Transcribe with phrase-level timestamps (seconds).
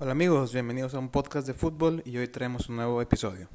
[0.00, 3.48] Hola amigos, bienvenidos a un podcast de fútbol y hoy traemos un nuevo episodio.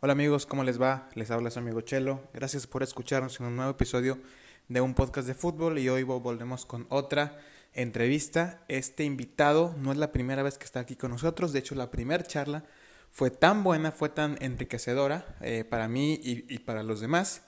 [0.00, 1.08] Hola amigos, ¿cómo les va?
[1.14, 2.20] Les habla su amigo Chelo.
[2.34, 4.18] Gracias por escucharnos en un nuevo episodio
[4.66, 7.38] de un podcast de fútbol y hoy volvemos con otra
[7.72, 8.64] entrevista.
[8.66, 11.92] Este invitado no es la primera vez que está aquí con nosotros, de hecho la
[11.92, 12.64] primera charla
[13.12, 17.42] fue tan buena, fue tan enriquecedora eh, para mí y, para los demás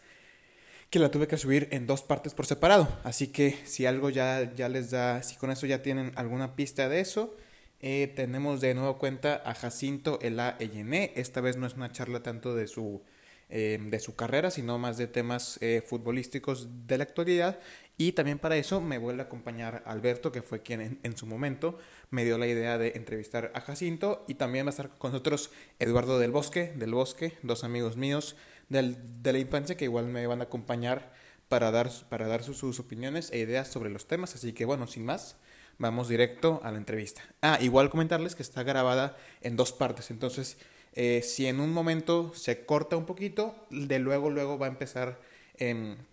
[0.90, 2.88] que la tuve que subir en dos partes por separado.
[3.04, 6.88] Así que si algo ya, ya les da, si con eso ya tienen alguna pista
[6.88, 7.36] de eso,
[7.80, 11.12] eh, tenemos de nuevo cuenta a Jacinto Ela Eyené.
[11.16, 13.02] Esta vez no es una charla tanto de su,
[13.50, 17.58] eh, de su carrera, sino más de temas futbolísticos de la actualidad.
[18.00, 21.78] Y también para eso me vuelve a acompañar Alberto, que fue quien en, su momento
[22.10, 24.24] me dio la idea de entrevistar a Jacinto.
[24.28, 28.36] Y también va a estar con nosotros Eduardo del Bosque, del Bosque, dos amigos míos
[28.68, 31.12] de la infancia que igual me van a acompañar
[31.48, 34.34] para dar, para dar sus, opiniones e ideas sobre los temas.
[34.34, 35.36] Así que bueno, sin más,
[35.78, 37.22] vamos directo a la entrevista.
[37.42, 40.10] Ah, igual comentarles que está grabada en dos partes.
[40.10, 40.58] Entonces,
[40.92, 45.20] eh, si en un momento se corta un poquito, de luego, luego va a empezar...
[45.56, 46.06] en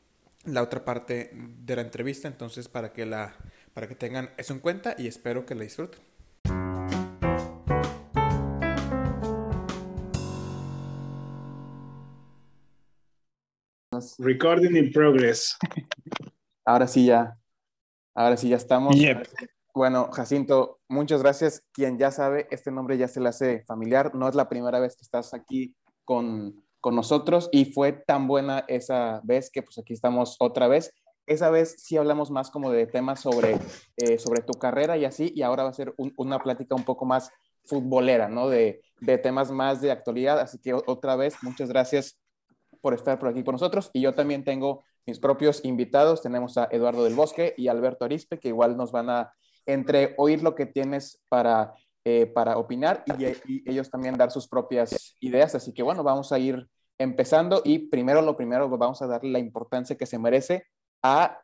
[0.45, 3.35] la otra parte de la entrevista, entonces para que la
[3.73, 5.99] para que tengan eso en cuenta y espero que la disfruten.
[14.19, 15.57] Recording in progress.
[16.65, 17.37] Ahora sí ya.
[18.13, 18.95] Ahora sí ya estamos.
[19.73, 21.61] Bueno, Jacinto, muchas gracias.
[21.73, 24.15] Quien ya sabe, este nombre ya se le hace familiar.
[24.15, 28.63] No es la primera vez que estás aquí con, con nosotros y fue tan buena
[28.69, 30.93] esa vez que pues aquí estamos otra vez.
[31.27, 33.59] Esa vez sí hablamos más como de temas sobre,
[33.97, 37.05] eh, sobre tu carrera y así, y ahora va a ser una plática un poco
[37.05, 37.31] más
[37.65, 38.47] futbolera, ¿no?
[38.47, 40.39] De, de temas más de actualidad.
[40.39, 42.17] Así que otra vez, muchas gracias
[42.85, 43.89] por estar por aquí con nosotros.
[43.93, 46.21] Y yo también tengo mis propios invitados.
[46.21, 49.33] Tenemos a Eduardo del Bosque y Alberto Arispe, que igual nos van a,
[49.65, 54.47] entre oír lo que tienes para, eh, para opinar y, y, ellos también dar sus
[54.47, 55.55] propias ideas.
[55.55, 56.69] Así que bueno, vamos a ir
[56.99, 60.67] empezando y primero lo primero vamos a darle la importancia que se merece
[61.01, 61.41] a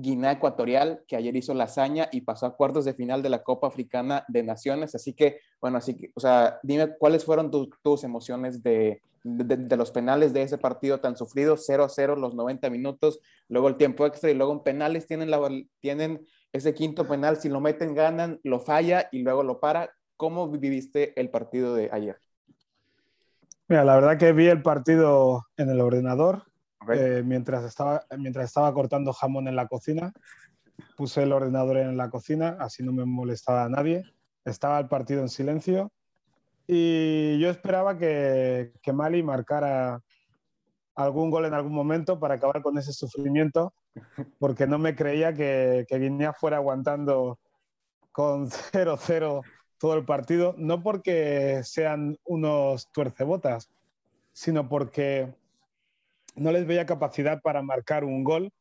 [0.00, 3.42] Guinea Ecuatorial, que ayer hizo la hazaña y pasó a cuartos de final de la
[3.42, 4.94] Copa Africana de Naciones.
[4.94, 9.90] Así que, bueno, así que, o sea, dime cuáles fueron tus emociones de, de, los
[9.90, 14.06] penales de ese partido tan sufrido, 0 a 0 los 90 minutos, luego el tiempo
[14.06, 15.40] extra y luego en penales tienen, la,
[15.80, 19.90] tienen ese quinto penal, si lo meten ganan, lo falla y luego lo para.
[20.16, 22.16] ¿Cómo viviste el partido de ayer?
[23.68, 26.47] Mira, la verdad que vi el partido en el ordenador
[26.92, 30.12] eh, mientras, estaba, mientras estaba cortando jamón en la cocina.
[30.96, 34.04] Puse el ordenador en la cocina, así no me molestaba a nadie.
[34.44, 35.92] Estaba el partido en silencio
[36.70, 40.02] y yo esperaba que, que Mali marcara
[40.94, 43.72] algún gol en algún momento para acabar con ese sufrimiento,
[44.38, 47.38] porque no me creía que, que Guinea fuera aguantando
[48.12, 49.42] con 0-0
[49.78, 53.70] todo el partido, no porque sean unos tuercebotas,
[54.32, 55.34] sino porque
[56.38, 58.52] no les veía capacidad para marcar un gol,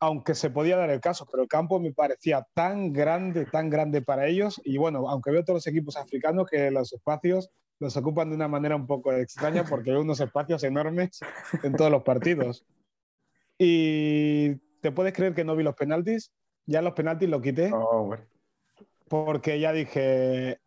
[0.00, 4.02] aunque se podía dar el caso, pero el campo me parecía tan grande, tan grande
[4.02, 8.30] para ellos, y bueno, aunque veo todos los equipos africanos que los espacios los ocupan
[8.30, 11.20] de una manera un poco extraña porque hay unos espacios enormes
[11.62, 12.64] en todos los partidos.
[13.58, 16.32] Y te puedes creer que no vi los penaltis,
[16.66, 17.70] ya los penaltis lo quité.
[17.72, 18.14] Oh,
[19.08, 20.58] porque ya dije,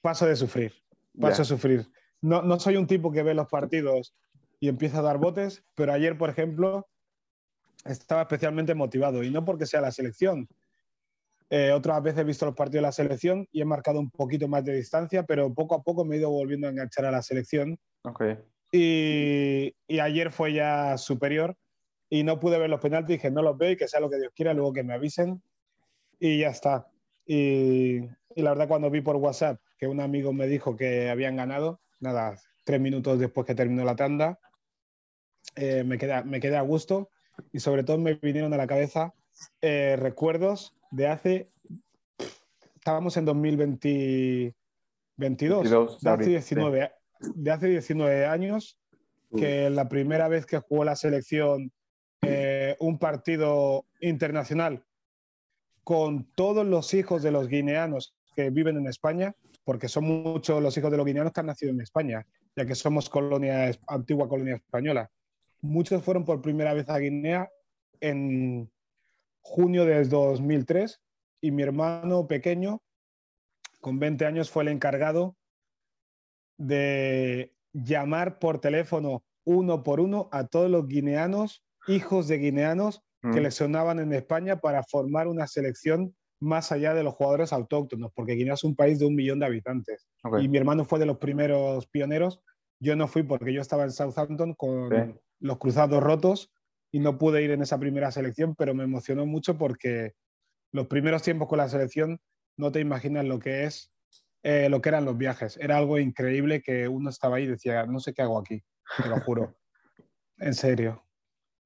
[0.00, 0.72] paso de sufrir,
[1.18, 1.90] paso de sufrir.
[2.20, 4.14] No, no soy un tipo que ve los partidos
[4.60, 6.88] y empieza a dar botes, pero ayer, por ejemplo,
[7.84, 10.48] estaba especialmente motivado y no porque sea la selección.
[11.48, 14.48] Eh, otras veces he visto los partidos de la selección y he marcado un poquito
[14.48, 17.22] más de distancia, pero poco a poco me he ido volviendo a enganchar a la
[17.22, 17.78] selección.
[18.02, 18.38] Okay.
[18.72, 21.56] Y, y, ayer fue ya superior
[22.10, 24.18] y no pude ver los penaltis, dije no los veo y que sea lo que
[24.18, 25.40] Dios quiera, luego que me avisen
[26.18, 26.88] y ya está.
[27.26, 28.00] Y,
[28.36, 32.38] la verdad, cuando vi por WhatsApp que un amigo me dijo que habían ganado, nada,
[32.64, 34.38] tres minutos después que terminó la tanda,
[35.54, 37.10] eh, me, quedé, me quedé a gusto
[37.52, 39.12] y sobre todo me vinieron a la cabeza
[39.60, 41.50] eh, recuerdos de hace,
[42.74, 48.78] estábamos en 2022, de, hace 19, de hace 19 años,
[49.36, 51.72] que la primera vez que jugó la selección
[52.22, 54.84] eh, un partido internacional
[55.84, 59.34] con todos los hijos de los guineanos que viven en España,
[59.64, 62.26] porque son muchos los hijos de los guineanos que han nacido en España,
[62.56, 65.10] ya que somos colonia, antigua colonia española.
[65.66, 67.50] Muchos fueron por primera vez a Guinea
[68.00, 68.70] en
[69.42, 71.00] junio de 2003
[71.40, 72.82] y mi hermano pequeño,
[73.80, 75.36] con 20 años, fue el encargado
[76.56, 83.02] de llamar por teléfono uno por uno a todos los guineanos, hijos de guineanos
[83.32, 88.12] que le sonaban en España para formar una selección más allá de los jugadores autóctonos,
[88.14, 90.06] porque Guinea es un país de un millón de habitantes.
[90.40, 92.40] Y mi hermano fue de los primeros pioneros.
[92.78, 96.52] Yo no fui porque yo estaba en Southampton con los cruzados rotos
[96.90, 100.14] y no pude ir en esa primera selección, pero me emocionó mucho porque
[100.72, 102.20] los primeros tiempos con la selección
[102.56, 103.92] no te imaginas lo que es,
[104.42, 105.58] eh, lo que eran los viajes.
[105.60, 108.62] Era algo increíble que uno estaba ahí y decía, no sé qué hago aquí,
[109.02, 109.56] te lo juro.
[110.38, 111.02] en serio.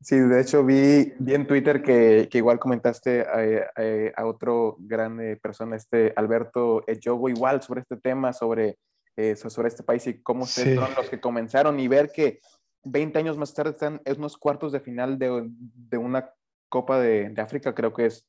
[0.02, 3.70] Sí, de hecho vi, vi en Twitter que, que igual comentaste a,
[4.16, 8.78] a, otro gran eh, persona, este Alberto Ejogo, igual sobre este tema, sobre,
[9.16, 12.40] eh, sobre este país y cómo ustedes fueron los que comenzaron y ver que
[12.84, 16.32] 20 años más tarde están en unos cuartos de final de, de una
[16.68, 18.28] Copa de, de, África, creo que, es,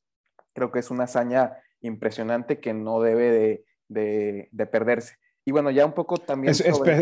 [0.52, 5.14] creo que es una hazaña impresionante que no debe de, de perderse.
[5.44, 6.54] Y bueno, ya un poco también...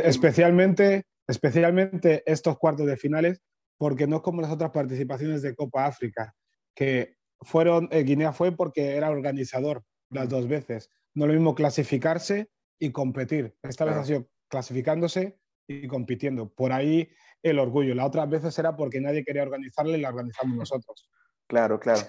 [0.05, 3.41] especialmente, especialmente estos cuartos de finales
[3.79, 6.35] porque no es como las otras participaciones de Copa África,
[6.75, 10.91] que fueron, eh, Guinea fue porque era organizador las dos veces.
[11.15, 13.55] No lo mismo clasificarse y competir.
[13.63, 16.53] Esta vez ha sido clasificándose y compitiendo.
[16.53, 17.09] Por ahí
[17.43, 17.95] el orgullo.
[17.95, 21.09] La otra veces era porque nadie quería organizarla y la organizamos nosotros.
[21.47, 22.01] Claro, claro.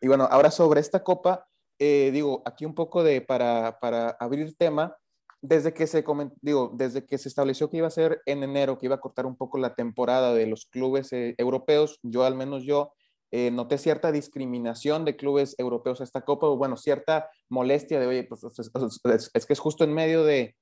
[0.00, 1.46] y bueno, ahora sobre esta copa,
[1.78, 4.96] eh, digo, aquí un poco de para, para abrir tema,
[5.40, 6.04] desde que se
[6.40, 9.26] digo, desde que se estableció que iba a ser en enero, que iba a cortar
[9.26, 12.92] un poco la temporada de los clubes eh, europeos, yo al menos yo
[13.30, 18.06] eh, noté cierta discriminación de clubes europeos a esta copa, o bueno, cierta molestia de,
[18.06, 20.56] oye, pues es, que es justo en medio de,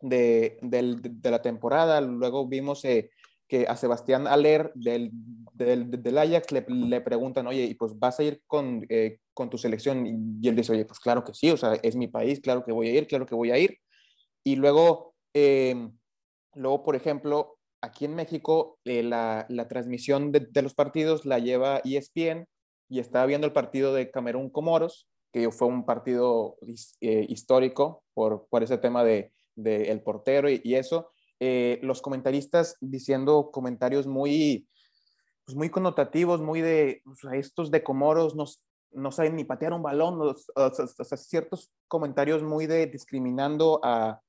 [0.00, 3.10] de, la temporada, luego vimos eh,
[3.48, 5.10] que a Sebastián Aller del,
[5.54, 8.86] del, Ajax le, le, preguntan, oye, y pues vas a ir con,
[9.32, 10.06] con tu selección,
[10.40, 12.72] y él dice, oye, pues claro que sí, o sea, es mi país, claro que
[12.72, 13.78] voy a ir, claro que voy a ir.
[14.44, 15.96] Y luego, em,
[16.54, 21.38] luego por ejemplo, aquí en México, eh, la, la, transmisión de, de, los partidos la
[21.38, 22.46] lleva ESPN
[22.88, 26.56] y estaba viendo el partido de Camerún-Comoros, que fue un partido
[27.00, 31.10] eh, histórico por, por ese tema de, de el portero y, eso.
[31.40, 34.68] Eh, los comentaristas diciendo comentarios muy,
[35.44, 37.02] pues muy connotativos, muy de
[37.32, 38.44] estos de Comoros no,
[38.92, 40.70] no saben ni patear un balón, o,
[41.16, 44.20] ciertos comentarios muy de discriminando a,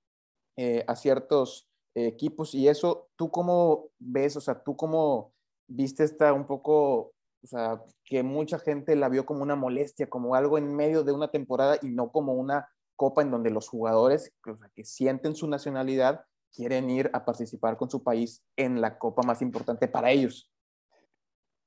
[0.56, 4.38] eh, a ciertos equipos y eso, ¿tú cómo ves?
[4.38, 5.34] O sea, ¿tú cómo
[5.68, 7.14] viste esta un poco,
[7.44, 11.12] o sea, que mucha gente la vio como una molestia, como algo en medio de
[11.12, 15.36] una temporada y no como una copa en donde los jugadores o sea, que sienten
[15.36, 20.12] su nacionalidad quieren ir a participar con su país en la copa más importante para
[20.12, 20.52] ellos?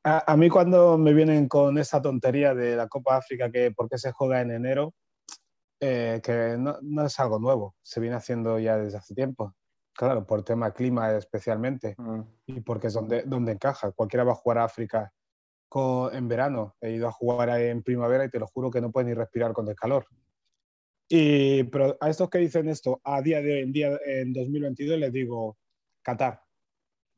[0.05, 3.89] A, a, mí cuando me vienen con esa tontería de la Copa África, que por
[3.89, 4.95] qué se juega en enero,
[5.85, 9.53] eh, que no, no, es algo nuevo, se viene haciendo ya desde hace tiempo.
[9.95, 12.21] Claro, por tema clima especialmente mm.
[12.47, 13.91] y porque es donde, donde encaja.
[13.91, 15.13] Cualquiera va a jugar a África
[15.69, 16.77] con, en verano.
[16.81, 19.53] He ido a jugar en primavera y te lo juro que no puedes ni respirar
[19.53, 20.07] con el calor.
[21.15, 24.99] Y, pero a estos que dicen esto a día de hoy, en, día, en 2022,
[24.99, 25.59] les digo,
[26.01, 26.43] Qatar,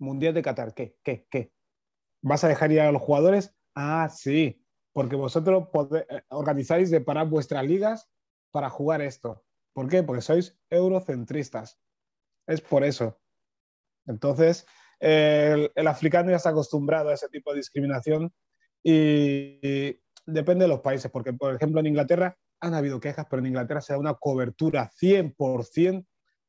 [0.00, 0.96] Mundial de Qatar, ¿qué?
[1.04, 1.28] ¿Qué?
[1.30, 1.52] ¿Qué?
[2.20, 3.54] ¿Vas a dejar ir a los jugadores?
[3.76, 4.60] Ah, sí,
[4.92, 8.10] porque vosotros eh, organizáis de parar vuestras ligas
[8.50, 9.44] para jugar esto.
[9.72, 10.02] ¿Por qué?
[10.02, 11.78] Porque sois eurocentristas.
[12.48, 13.20] Es por eso.
[14.08, 14.66] Entonces,
[14.98, 18.34] el, africano ya está acostumbrado a ese tipo de discriminación
[18.82, 23.46] y, depende de los países, porque por ejemplo en Inglaterra han habido quejas, pero en
[23.46, 26.06] Inglaterra se da una cobertura 100%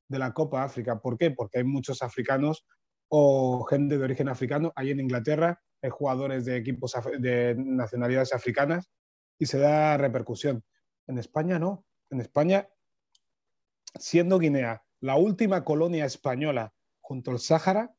[0.07, 0.99] de la Copa África.
[0.99, 1.31] ¿Por qué?
[1.31, 2.65] Porque hay muchos africanos
[3.07, 8.89] o gente de origen africano ahí en Inglaterra, hay jugadores de equipos de nacionalidades africanas
[9.37, 10.63] y se da repercusión.
[11.07, 12.69] En España no en España,
[13.99, 17.95] siendo Guinea la última colonia española junto al Sáhara,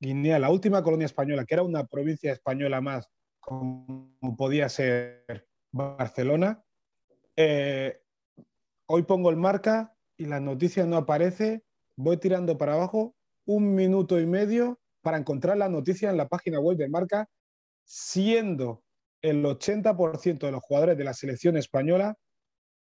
[0.00, 6.64] Guinea, la última colonia española, que era una provincia española más, como podía ser Barcelona,
[7.36, 8.00] eh,
[8.86, 11.62] hoy pongo el marca y la noticia no aparece,
[11.96, 13.14] voy tirando para abajo
[13.44, 17.28] un minuto y medio para encontrar la noticia en la página web de marca,
[17.84, 18.82] siendo
[19.22, 22.16] el 80% de los jugadores de la selección española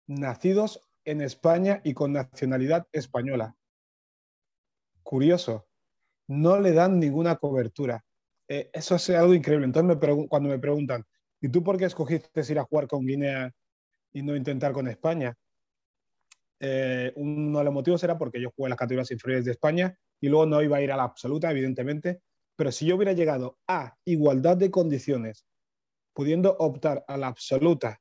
[0.07, 3.57] nacidos en España y con nacionalidad española.
[5.03, 5.67] Curioso,
[6.29, 8.05] no le dan ninguna cobertura.
[8.49, 9.67] Eh, eso es algo increíble.
[9.67, 11.05] Entonces, cuando me preguntan,
[11.41, 13.53] ¿y tú por qué escogiste ir a jugar con Guinea
[14.13, 15.35] y no intentar con España?
[16.61, 19.99] Eh, uno de los motivos era porque yo jugué en las categorías inferiores de España
[20.21, 22.21] y luego no iba a ir a la absoluta, evidentemente.
[22.57, 25.45] Pero si yo hubiera llegado a igualdad de condiciones,
[26.15, 28.01] pudiendo optar a la absoluta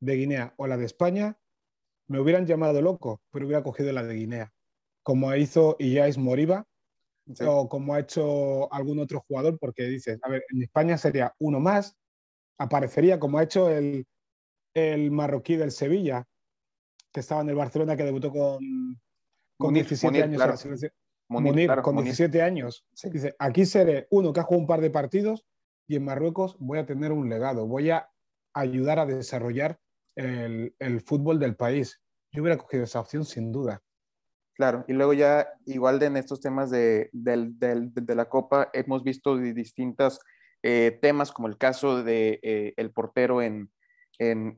[0.00, 1.36] de Guinea o la de España,
[2.06, 4.52] me hubieran llamado loco, pero hubiera cogido la de Guinea,
[5.02, 6.66] como hizo Iyais Moriba
[7.46, 11.60] o como ha hecho algún otro jugador, porque dices, a ver, en España sería uno
[11.60, 11.94] más,
[12.56, 14.06] aparecería como ha hecho el,
[14.78, 16.26] el marroquí del Sevilla,
[17.12, 19.00] que estaba en el Barcelona, que debutó con,
[19.56, 20.42] con 17 años.
[21.82, 22.86] con 17 años.
[23.04, 25.46] Dice, aquí seré uno que ha jugado un par de partidos
[25.86, 28.10] y en Marruecos voy a tener un legado, voy a
[28.54, 29.78] ayudar a desarrollar
[30.16, 32.00] el, el fútbol del país.
[32.32, 33.82] Yo hubiera cogido esa opción sin duda.
[34.58, 40.18] Claro, y luego ya igual de en estos temas de, la Copa hemos visto distintos
[40.64, 43.70] eh, temas como el caso de eh, el portero en,
[44.18, 44.54] en,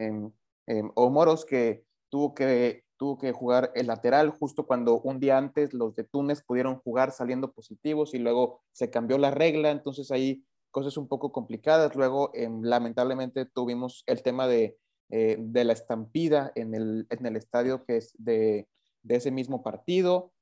[0.66, 5.72] en, Omoros que tuvo que tuvo que jugar el lateral justo cuando un día antes
[5.72, 10.44] los de Túnez pudieron jugar saliendo positivos y luego se cambió la regla, entonces ahí
[10.70, 11.94] cosas un poco complicadas.
[11.96, 14.76] Luego, em, lamentablemente, tuvimos el tema de,
[15.10, 18.68] eh, de la estampida en el, en el estadio que es de,
[19.02, 20.32] de ese mismo partido.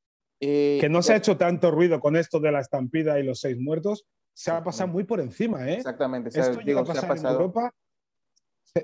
[0.40, 3.40] Eh, que no se ha hecho tanto ruido con esto de la estampida y los
[3.40, 5.74] seis muertos, se ha pasado muy por encima, ¿eh?
[5.74, 6.28] Exactamente.
[6.28, 7.74] esto llega a pasar en Europa,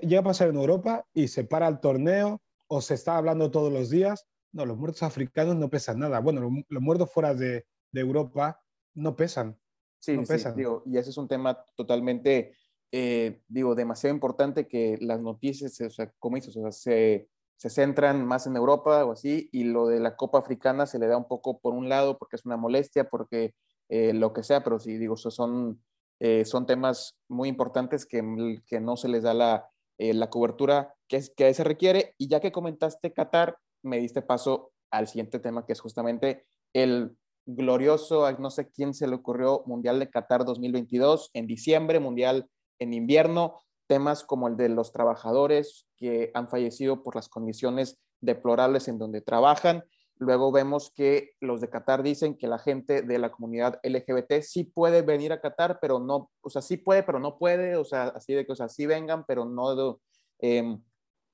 [0.03, 3.73] llega a pasar en Europa y se para el torneo o se está hablando todos
[3.73, 4.27] los días.
[4.53, 6.21] No, los muertos africanos no pesan nada.
[6.21, 8.61] Bueno, los, muertos fuera de, de, Europa
[8.95, 9.59] no pesan.
[9.99, 10.57] Sí, no pesan.
[10.57, 12.55] digo, y ese es un tema totalmente,
[12.93, 17.71] eh, digo, demasiado importante que las noticias, o sea, como dices, o sea, se, se
[17.71, 21.17] centran más en Europa o así, y lo de la Copa Africana se le da
[21.17, 23.55] un poco por un lado porque es una molestia, porque
[23.89, 25.83] eh, lo que sea, pero sí, digo, son,
[26.21, 28.23] eh, son temas muy importantes que,
[28.67, 32.15] que, no se les da la, eh, la cobertura que, es, que se requiere.
[32.19, 37.17] Y ya que comentaste Qatar, me diste paso al siguiente tema, que es justamente el
[37.47, 42.49] glorioso, no sé quién se le ocurrió, Mundial de Qatar 2022 en diciembre, Mundial
[42.79, 48.89] en invierno temas como el de los trabajadores que han fallecido por las condiciones deplorables
[48.89, 49.85] en donde trabajan.
[50.19, 54.65] Luego vemos que los de Qatar dicen que la gente de la comunidad LGBT sí
[54.65, 58.05] puede venir a Qatar, pero no, o sea, sí puede, pero no puede, o sea,
[58.09, 59.99] así de que, o sea, sí vengan, pero no,
[60.39, 60.81] em,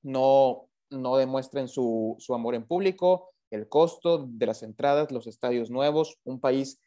[0.01, 5.69] no, no demuestren su, su amor en público, el costo de las entradas, los estadios
[5.69, 6.79] nuevos, un país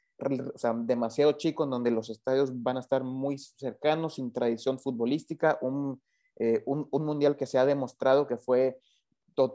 [0.85, 6.03] demasiado chico, en donde los estadios van a estar muy cercanos, sin tradición futbolística, un,
[6.37, 8.79] eh, un, un mundial que se ha demostrado que fue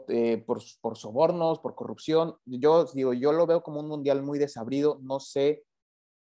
[0.08, 2.36] eh, por, sobornos, por corrupción.
[2.44, 5.64] Yo digo, yo lo veo como un mundial muy desabrido, no sé,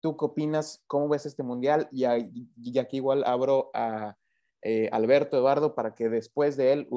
[0.01, 0.83] ¿tú qué opinas?
[0.87, 1.89] ¿Cómo ves este mundial?
[1.93, 4.17] Y, aquí igual abro a
[4.63, 6.89] eh, Alberto, Eduardo, para que después de él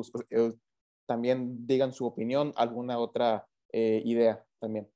[1.06, 4.90] también digan su opinión, alguna otra idea también.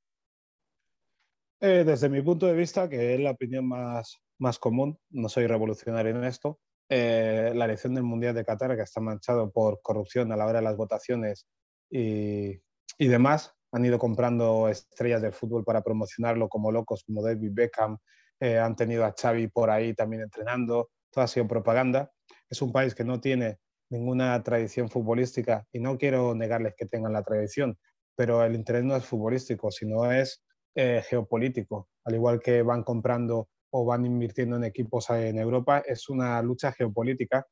[1.62, 5.48] Eh, desde mi punto de vista, que es la opinión más, más común, no soy
[5.48, 10.32] revolucionario en esto, eh, la elección del Mundial de Qatar, que está manchado por corrupción
[10.32, 11.48] a la hora de las votaciones
[11.90, 12.62] y,
[12.98, 17.98] y demás, han ido comprando estrellas del fútbol para promocionarlo como locos, como David Beckham,
[18.40, 22.12] eh, han tenido a Xavi por ahí también entrenando, todo ha sido propaganda.
[22.50, 27.14] Es un país que no tiene ninguna tradición futbolística y no quiero negarles que tengan
[27.14, 27.78] la tradición,
[28.16, 30.44] pero el interés no es futbolístico, sino es
[30.76, 36.08] eh, geopolítico, al igual que van comprando o van invirtiendo en equipos en Europa, es
[36.08, 37.46] una lucha geopolítica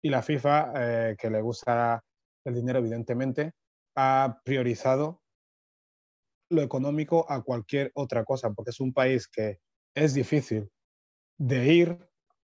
[0.00, 2.00] y la FIFA, eh, que le gusta
[2.44, 3.54] el dinero evidentemente,
[3.96, 5.20] ha priorizado
[6.48, 9.58] lo económico a cualquier otra cosa, porque es un país que
[9.96, 10.70] es difícil
[11.38, 11.98] de ir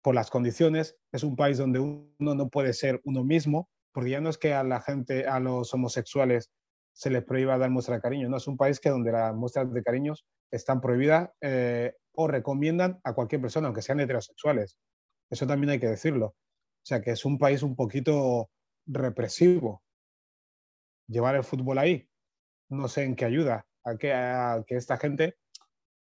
[0.02, 4.20] por las condiciones, es un país donde uno no puede ser uno mismo, porque ya
[4.20, 6.52] no es que a la gente, a los homosexuales
[6.92, 8.28] se les prohíba dar muestra de cariño.
[8.28, 13.00] No, es un país que donde las muestras de cariños están prohibidas eh, o recomiendan
[13.04, 14.78] a cualquier persona, aunque sean heterosexuales.
[15.30, 16.28] Eso también hay que decirlo.
[16.28, 18.50] O sea que es un país un poquito
[18.86, 19.84] represivo.
[21.08, 22.08] Llevar el fútbol ahí,
[22.70, 25.38] no sé en qué ayuda a que, a que esta gente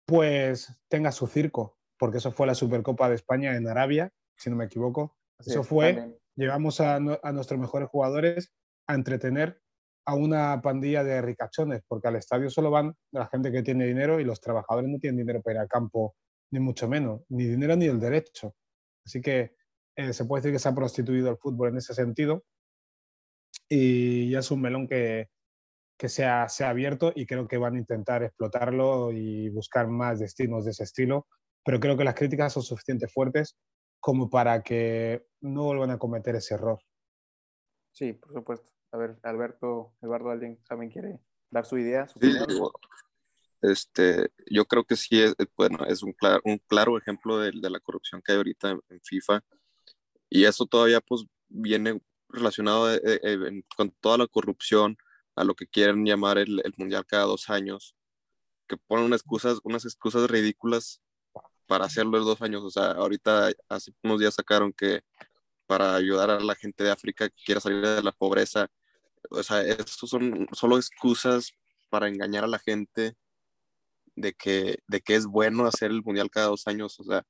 [0.07, 4.57] pues tenga su circo, porque eso fue la Supercopa de España en Arabia, si no
[4.57, 5.17] me equivoco.
[5.39, 8.55] eso fue, llevamos a, a nuestros mejores jugadores
[8.87, 9.61] a entretener
[10.09, 14.19] a una pandilla de ricachones, porque al estadio solo van la gente que tiene dinero
[14.19, 16.17] y los trabajadores no tienen dinero para ir al campo,
[16.51, 18.55] ni mucho menos, ni dinero ni el derecho.
[19.05, 19.55] Así que
[19.97, 22.43] eh, se puede decir que se ha prostituido el fútbol en ese sentido
[23.69, 25.29] y ya es un melón que,
[25.99, 29.89] que se, ha, se ha abierto y creo que van a intentar explotarlo y buscar
[29.89, 31.27] más destinos de ese estilo,
[31.63, 33.59] pero creo que las críticas son suficientemente fuertes
[34.01, 36.79] como para que no vuelvan a cometer ese error.
[37.93, 38.78] Sí, por supuesto.
[38.93, 42.09] A ver, Alberto, Eduardo, ¿alguien también quiere dar su idea?
[42.09, 42.19] sí,
[43.61, 47.71] este, yo creo que sí, es, bueno, es un, claro, un claro ejemplo de, de,
[47.71, 49.43] la corrupción que hay ahorita en, FIFA.
[50.31, 54.97] Y eso todavía pues viene relacionado eh, eh, con toda la corrupción
[55.35, 57.95] a lo que quieren llamar el, el, Mundial cada dos años,
[58.69, 61.01] que ponen unas excusas, unas excusas ridículas
[61.67, 62.63] para hacerlo en dos años.
[62.65, 65.03] O sea, ahorita hace unos días sacaron que
[65.67, 68.69] para ayudar a la gente de África que quiera salir de la pobreza.
[69.31, 71.53] O sea, estos son solo excusas
[71.91, 73.17] para engañar a la gente
[74.17, 76.99] de que, de que es bueno hacer el mundial cada dos años.
[77.01, 77.25] O sea,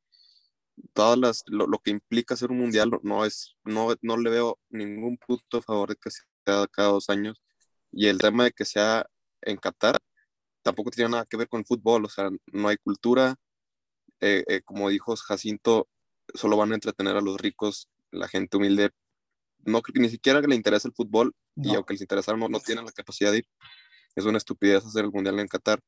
[0.93, 5.19] todas las, lo, que implica hacer un mundial no es, no, no le veo ningún
[5.19, 7.43] punto a favor de que sea cada dos años.
[7.93, 9.07] Y el tema de que sea
[9.43, 9.99] en Qatar
[10.62, 13.37] tampoco tiene nada que ver con el fútbol, o sea, no hay cultura.
[14.21, 15.88] Eh, eh, como dijo Jacinto,
[16.35, 18.90] solo van a entretener a los ricos, la gente humilde.
[19.64, 22.84] No ni siquiera que le interesa el fútbol y aunque les interesa no, no tienen
[22.84, 23.48] la capacidad de ir.
[24.14, 25.80] Es una estupidez hacer el mundial en Qatar.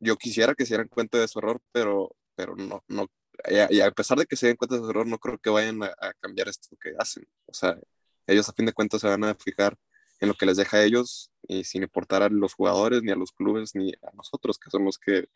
[0.00, 3.08] Yo quisiera que se dieran cuenta de su error, pero, pero no, no,
[3.48, 5.82] y a, pesar de que se den cuenta de su error, no creo que vayan
[5.82, 7.26] a, cambiar esto que hacen.
[7.46, 7.78] O sea,
[8.26, 9.76] ellos a fin de cuentas se van a fijar
[10.20, 13.16] en lo que les deja a ellos y sin importar a los jugadores, ni a
[13.16, 15.28] los clubes, ni a nosotros, que son los que,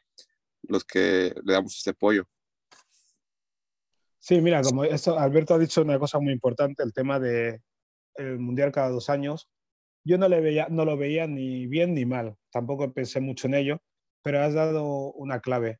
[0.62, 2.26] los que le damos este apoyo.
[4.20, 7.60] Sí, mira, como Alberto ha dicho una cosa muy importante, el tema del
[8.16, 9.48] el Mundial cada dos años.
[10.04, 13.82] Yo no lo veía ni bien ni mal, tampoco pensé mucho en ello,
[14.22, 15.78] pero has dado una clave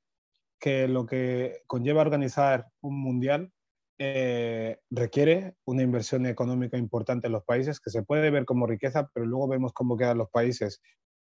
[0.59, 3.51] que lo que conlleva organizar un mundial
[3.99, 9.11] eh, requiere una inversión económica importante en los países, que se puede ver como riqueza,
[9.13, 10.81] pero luego vemos cómo quedan los países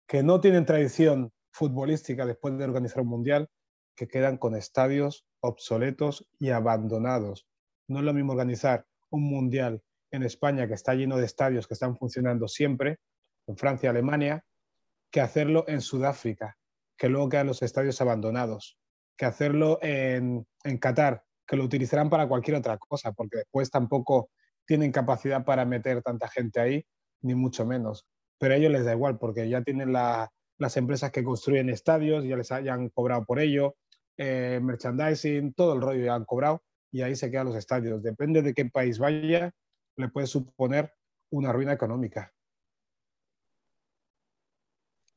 [0.07, 3.49] que no tienen tradición futbolística después de organizar un mundial,
[3.97, 7.47] que quedan con estadios obsoletos y abandonados.
[7.89, 11.75] No es lo mismo organizar un mundial en España que está lleno de estadios que
[11.75, 12.99] están funcionando siempre,
[13.47, 14.45] en Francia, Alemania,
[15.11, 16.57] que hacerlo en Sudáfrica,
[16.97, 18.79] que luego quedan los estadios abandonados
[19.17, 24.31] que hacerlo en, en Qatar, que lo utilizarán para cualquier otra cosa, porque después tampoco
[24.67, 26.87] tienen capacidad para meter tanta gente ahí,
[27.23, 28.07] ni mucho menos.
[28.39, 32.37] Pero a ellos les da igual, porque ya tienen las empresas que construyen estadios, ya
[32.37, 33.77] les hayan cobrado por ello,
[34.17, 38.03] eh, merchandising, todo el rollo ya han cobrado y ahí se quedan los estadios.
[38.03, 39.53] Depende de qué país vaya,
[39.97, 40.93] le puede suponer
[41.31, 42.33] una ruina económica.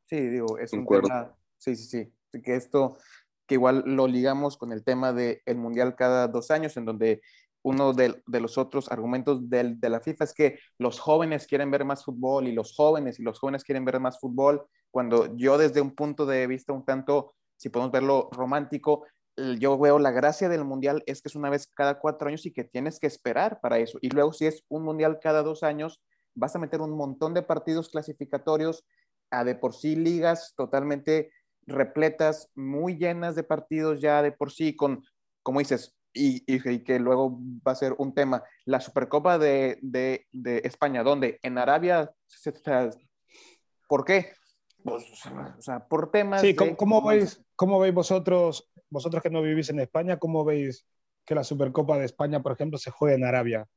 [0.05, 1.35] Sí, digo, es un tema.
[1.57, 1.85] Sí, sí,
[2.31, 2.41] sí.
[2.41, 2.97] Que esto
[3.45, 7.21] que igual lo ligamos con el tema del el Mundial cada dos años, en donde
[7.63, 12.05] uno de, los otros argumentos de la FIFA es que los jóvenes quieren ver más
[12.05, 15.93] fútbol y los jóvenes y los jóvenes quieren ver más fútbol, cuando yo desde un
[15.93, 19.05] punto de vista un tanto, si podemos verlo romántico,
[19.59, 22.53] yo veo la gracia del mundial es que es una vez cada cuatro años y
[22.53, 23.99] que tienes que esperar para eso.
[24.01, 26.01] Y luego si es un mundial cada dos años,
[26.33, 28.83] vas a meter un montón de partidos clasificatorios
[29.29, 31.31] a de por sí ligas totalmente
[31.67, 35.03] repletas, muy llenas de partidos ya de por sí, con,
[35.43, 40.25] como dices, y, que luego va a ser un tema, la Supercopa de,
[40.63, 42.11] España, donde en Arabia,
[43.87, 44.31] ¿por qué?
[44.87, 45.03] Pues,
[45.57, 46.39] o sea, por temas...
[46.39, 50.87] Sí, ¿cómo, veis, ¿cómo veis vosotros, vosotros que no vivís en España, cómo veis
[51.25, 53.67] que la Supercopa de España, por ejemplo, se juegue en Arabia?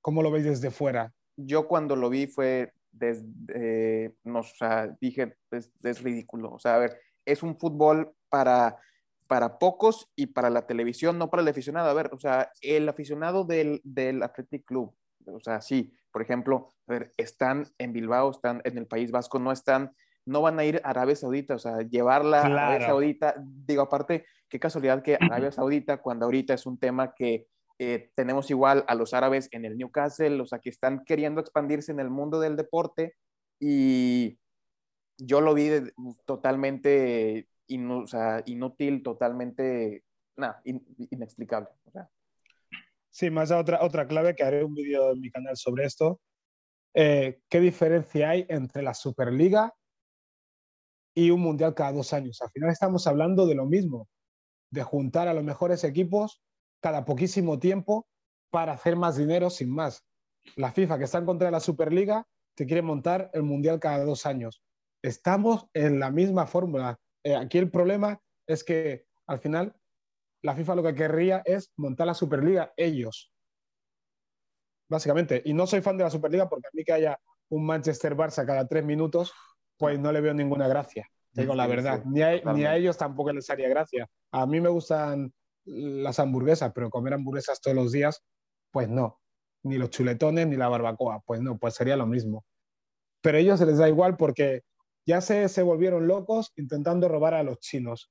[0.00, 1.12] ¿Cómo lo veis desde fuera?
[1.36, 6.52] Yo cuando lo vi fue desde, no, o sea, dije, es, es ridículo.
[6.52, 8.78] O sea, a ver, es un fútbol para,
[9.26, 11.90] para pocos y para la televisión, no para el aficionado.
[11.90, 14.94] A ver, o sea, el aficionado del, del Athletic Club,
[15.26, 19.38] o sea, sí, por ejemplo, a ver, están en Bilbao, están en el País Vasco,
[19.38, 19.94] no están,
[20.26, 24.24] no van a ir a Arabia Saudita, o sea, llevarla a Arabia Saudita, digo, aparte,
[24.48, 27.46] qué casualidad que Arabia Saudita, cuando ahorita es un tema que
[27.78, 31.92] eh, tenemos igual a los árabes en el Newcastle, o sea, que están queriendo expandirse
[31.92, 33.16] en el mundo del deporte
[33.58, 34.38] y
[35.18, 35.70] yo lo vi
[36.24, 40.04] totalmente inútil, totalmente
[41.10, 41.68] inexplicable.
[43.10, 46.20] Sí, más otra, otra clave que haré un vídeo en mi canal sobre esto.
[46.94, 49.72] Eh, ¿Qué diferencia hay entre la Superliga
[51.14, 52.40] y un Mundial cada dos años?
[52.42, 54.08] Al final estamos hablando de lo mismo,
[54.70, 56.42] de juntar a los mejores equipos
[56.80, 58.06] cada poquísimo tiempo
[58.50, 60.04] para hacer más dinero sin más.
[60.56, 64.04] La FIFA, que está en contra de la Superliga, te quiere montar el Mundial cada
[64.04, 64.64] dos años
[65.04, 66.98] estamos en la misma fórmula.
[67.22, 69.76] Eh, aquí el problema es que al final
[70.42, 73.30] la FIFA lo que querría es montar la Superliga ellos.
[74.88, 75.42] Básicamente.
[75.44, 78.46] Y no soy fan de la Superliga porque a mí que haya un Manchester Barça
[78.46, 79.32] cada tres minutos,
[79.78, 81.08] pues no le veo ninguna gracia.
[81.32, 82.04] Digo la verdad.
[82.04, 84.08] ni, a, ni, a, ellos tampoco les haría gracia.
[84.30, 85.32] A mí me gustan
[85.64, 88.22] las hamburguesas, pero comer hamburguesas todos los días,
[88.70, 89.18] pues no.
[89.64, 92.44] Ni los chuletones ni la barbacoa, pues no, pues sería lo mismo.
[93.20, 94.62] Pero a ellos se les da igual porque
[95.06, 98.10] ya se, se volvieron locos intentando robar a los chinos,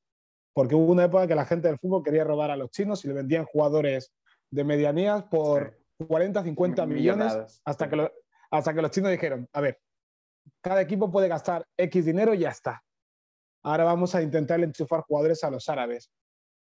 [0.53, 3.07] porque hubo una época que la gente del fútbol quería robar a los chinos y
[3.07, 4.11] le vendían jugadores
[4.51, 8.11] de medianías por 40, 50 millones, hasta que,
[8.51, 9.79] hasta que los chinos dijeron, a ver,
[10.61, 12.83] cada equipo puede gastar X dinero y ya está.
[13.63, 16.11] Ahora vamos a intentar enchufar jugadores a los árabes.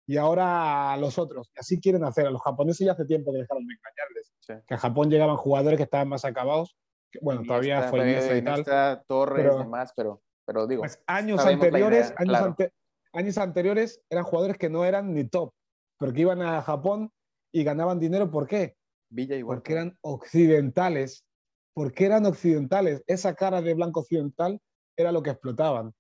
[0.07, 1.51] y ahora a los otros.
[1.57, 2.27] Así quieren hacer.
[2.27, 4.65] A los japoneses ya hace tiempo que dejaron de engañarles.
[4.67, 6.75] Que a Japón llegaban jugadores que estaban más acabados.
[7.21, 9.03] bueno, todavía fue Iniesta y tal.
[9.07, 10.81] Torres pero, demás, pero, pero digo.
[10.81, 12.55] Pues años anteriores, años,
[13.13, 15.53] años anteriores eran jugadores que no eran ni top,
[15.97, 17.11] pero que iban a Japón
[17.53, 18.29] y ganaban dinero.
[18.29, 18.75] ¿Por qué?
[19.09, 19.57] Villa igual.
[19.57, 21.25] Porque eran occidentales.
[21.73, 23.03] Porque eran occidentales.
[23.07, 24.59] Esa cara de blanco occidental
[24.95, 25.93] era lo que explotaban.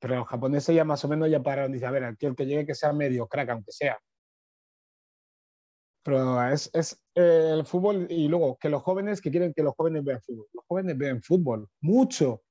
[0.00, 1.72] Pero los japoneses ya más o menos ya pararon.
[1.72, 3.98] Dice, a ver, aquí el que llegue que sea medio crack, aunque sea.
[6.04, 9.74] Pero es, es eh, el fútbol y luego que los jóvenes que quieren que los
[9.76, 10.46] jóvenes vean fútbol.
[10.52, 12.42] Los jóvenes ven fútbol, mucho.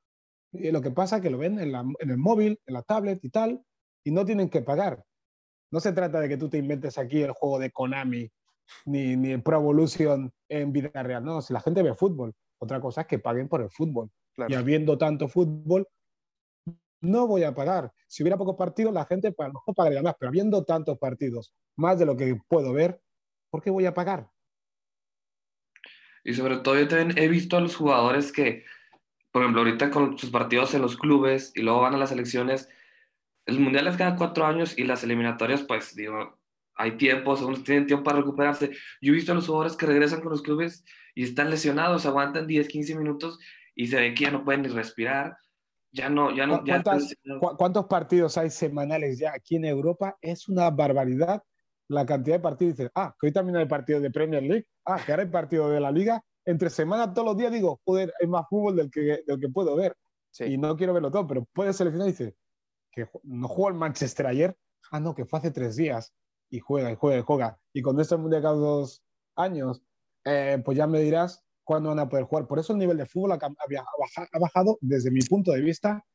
[0.53, 3.19] Y lo que pasa es que lo ven en, en el móvil, en la tablet
[3.23, 3.61] y tal,
[4.05, 5.03] y no tienen que pagar.
[5.71, 8.29] No se trata de que tú te inventes aquí el juego de Konami
[8.85, 11.23] ni, ni el Pro Evolution en vida real.
[11.23, 14.09] No, si la gente ve fútbol, otra cosa es que paguen por el fútbol.
[14.47, 15.87] Y habiendo tanto fútbol,
[17.01, 17.91] no voy a pagar.
[18.07, 21.53] Si hubiera pocos partidos, la gente a lo mejor pagaría más, pero habiendo tantos partidos,
[21.75, 23.01] más de lo que puedo ver,
[23.49, 24.29] ¿por qué voy a pagar?
[26.23, 28.63] Y sobre todo yo también he visto a los jugadores que,
[29.31, 32.69] por ejemplo, ahorita con sus partidos en los clubes y luego van a las elecciones,
[33.47, 36.37] el mundial es cada cuatro años y las eliminatorias, pues digo,
[36.81, 38.71] hay tiempo, según tienen tiempo para recuperarse.
[39.01, 40.83] Yo he visto a los jugadores que regresan con los clubes
[41.15, 43.39] y están lesionados, aguantan 10, 15 minutos
[43.75, 45.37] y se ve que ya no pueden ni respirar.
[45.93, 46.63] Ya no, ya no.
[47.57, 50.17] ¿Cuántos partidos hay semanales ya aquí en Europa?
[50.21, 51.43] Es una barbaridad
[51.91, 52.77] la cantidad de partidos.
[52.77, 55.69] Dices, ah, que hoy también hay partido de Premier League, ah, que ahora hay partido
[55.69, 56.23] de la Liga.
[56.45, 59.75] Entre semana, todos los días digo, joder, hay más fútbol del que, del que puedo
[59.75, 59.95] ver.
[60.39, 62.33] Y no quiero verlo todo, pero puedes seleccionar y dices,
[62.91, 64.55] que no jugó el Manchester ayer.
[64.91, 66.13] Ah, no, que fue hace tres días.
[66.51, 67.59] Y juega, y juega, y juega.
[67.73, 69.01] Y esto el Mundial cada dos
[69.35, 69.81] años,
[70.25, 72.47] eh, pues ya me dirás cuándo van a poder jugar.
[72.47, 76.05] Por eso el nivel de fútbol ha, ha, bajado desde mi punto de vista,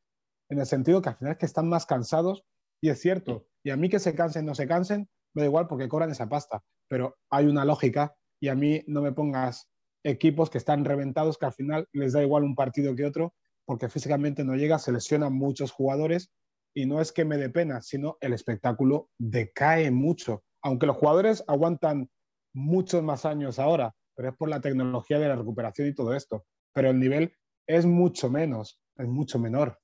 [0.50, 2.44] en el sentido que al final es que están más cansados.
[2.82, 3.46] Y es cierto.
[3.64, 6.28] Y a mí que se cansen, no se cansen, me da igual porque cobran esa
[6.28, 6.62] pasta.
[6.88, 9.70] Pero hay una lógica y a mí no me pongas
[10.04, 13.88] equipos que están reventados, que al final les da igual un partido que otro, porque
[13.88, 16.30] físicamente no llega, se lesionan muchos jugadores
[16.76, 20.44] y no es que me dé pena, sino el espectáculo decae mucho.
[20.60, 22.10] Aunque los jugadores aguantan
[22.52, 26.44] muchos más años ahora, pero es por la tecnología de la recuperación y todo esto.
[26.74, 27.34] Pero el nivel
[27.66, 29.78] es mucho menos, es mucho menor.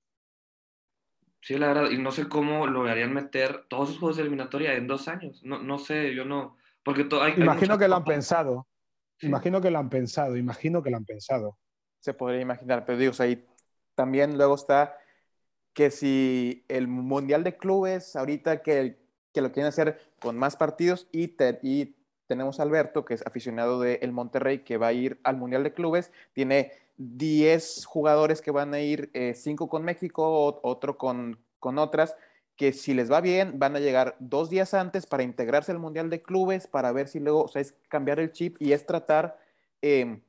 [1.41, 4.87] Sí, la verdad, y no sé cómo lograrían meter todos esos juegos de eliminatoria en
[4.87, 5.43] dos años.
[5.43, 6.59] No, no sé, yo no.
[6.85, 8.69] Porque hay, imagino que lo han pensado.
[9.23, 11.59] Imagino que lo han pensado, imagino que lo han pensado.
[12.01, 13.47] Se podría imaginar, pero digo, ahí
[13.95, 14.99] también luego está
[15.75, 18.99] que si el Mundial de Clubes, ahorita que,
[19.33, 23.81] que lo quieren hacer con más partidos, y, y tenemos a Alberto, que es aficionado
[23.81, 28.51] del el Monterrey, que va a ir al Mundial de Clubes, tiene 10 jugadores que
[28.51, 32.17] van a ir, 5 eh, con México, otro con, con otras,
[32.57, 36.11] que si les va bien, van a llegar dos días antes para integrarse al Mundial
[36.11, 39.39] de Clubes, para ver si luego, o sea, es cambiar el chip y es tratar
[39.81, 40.21] em,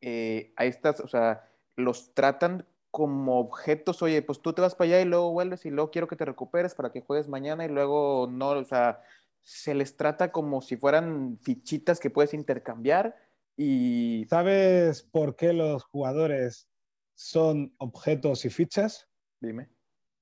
[0.00, 4.88] eh, a estas, o sea, los tratan como objetos, oye, pues tú te vas para
[4.88, 7.68] allá y luego vuelves y luego quiero que te recuperes para que juegues mañana y
[7.68, 9.02] luego no, o sea,
[9.42, 13.16] se les trata como si fueran fichitas que puedes intercambiar
[13.56, 14.24] y...
[14.30, 16.68] ¿Sabes por qué los jugadores
[17.16, 19.08] son objetos y fichas?
[19.40, 19.68] Dime.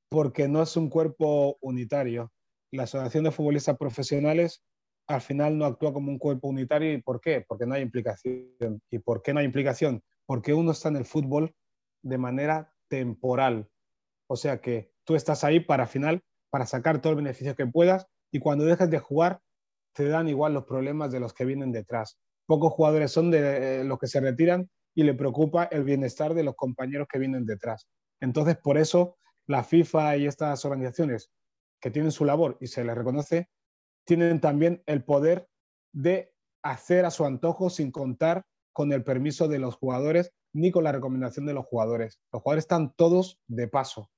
[0.08, 2.32] Porque no es un cuerpo unitario.
[2.72, 4.62] La Asociación de Futbolistas Profesionales
[5.06, 6.92] al final no actúa como un cuerpo unitario.
[6.92, 7.44] ¿Y por qué?
[7.46, 8.80] Porque no hay implicación.
[8.90, 10.02] ¿Y por qué no hay implicación?
[10.24, 11.54] Porque uno está en el fútbol
[12.06, 13.68] de manera temporal.
[14.28, 18.06] O sea que tú estás ahí para final, para sacar todo el beneficio que puedas
[18.32, 19.40] y cuando dejas de jugar
[19.92, 22.18] te dan igual los problemas de los que vienen detrás.
[22.46, 26.44] Pocos jugadores son de eh, los que se retiran y le preocupa el bienestar de
[26.44, 27.88] los compañeros que vienen detrás.
[28.20, 29.16] Entonces, por eso
[29.46, 31.30] la FIFA y estas organizaciones
[31.80, 33.48] que tienen su labor y se les reconoce,
[34.04, 35.48] tienen también el poder
[35.92, 40.84] de hacer a su antojo sin contar con el permiso de los jugadores ni con
[40.84, 42.18] la recomendación de los jugadores.
[42.32, 44.10] Los jugadores están todos de paso.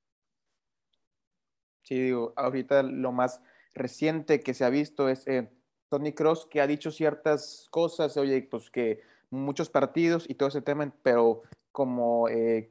[1.83, 3.43] Sí, digo, ahorita lo más
[3.75, 5.51] reciente que se ha visto es eh,
[5.89, 10.63] Tony Cross, que ha dicho ciertas cosas, oye, pues que muchos partidos y todo ese
[10.63, 12.71] tema, pero como, eh,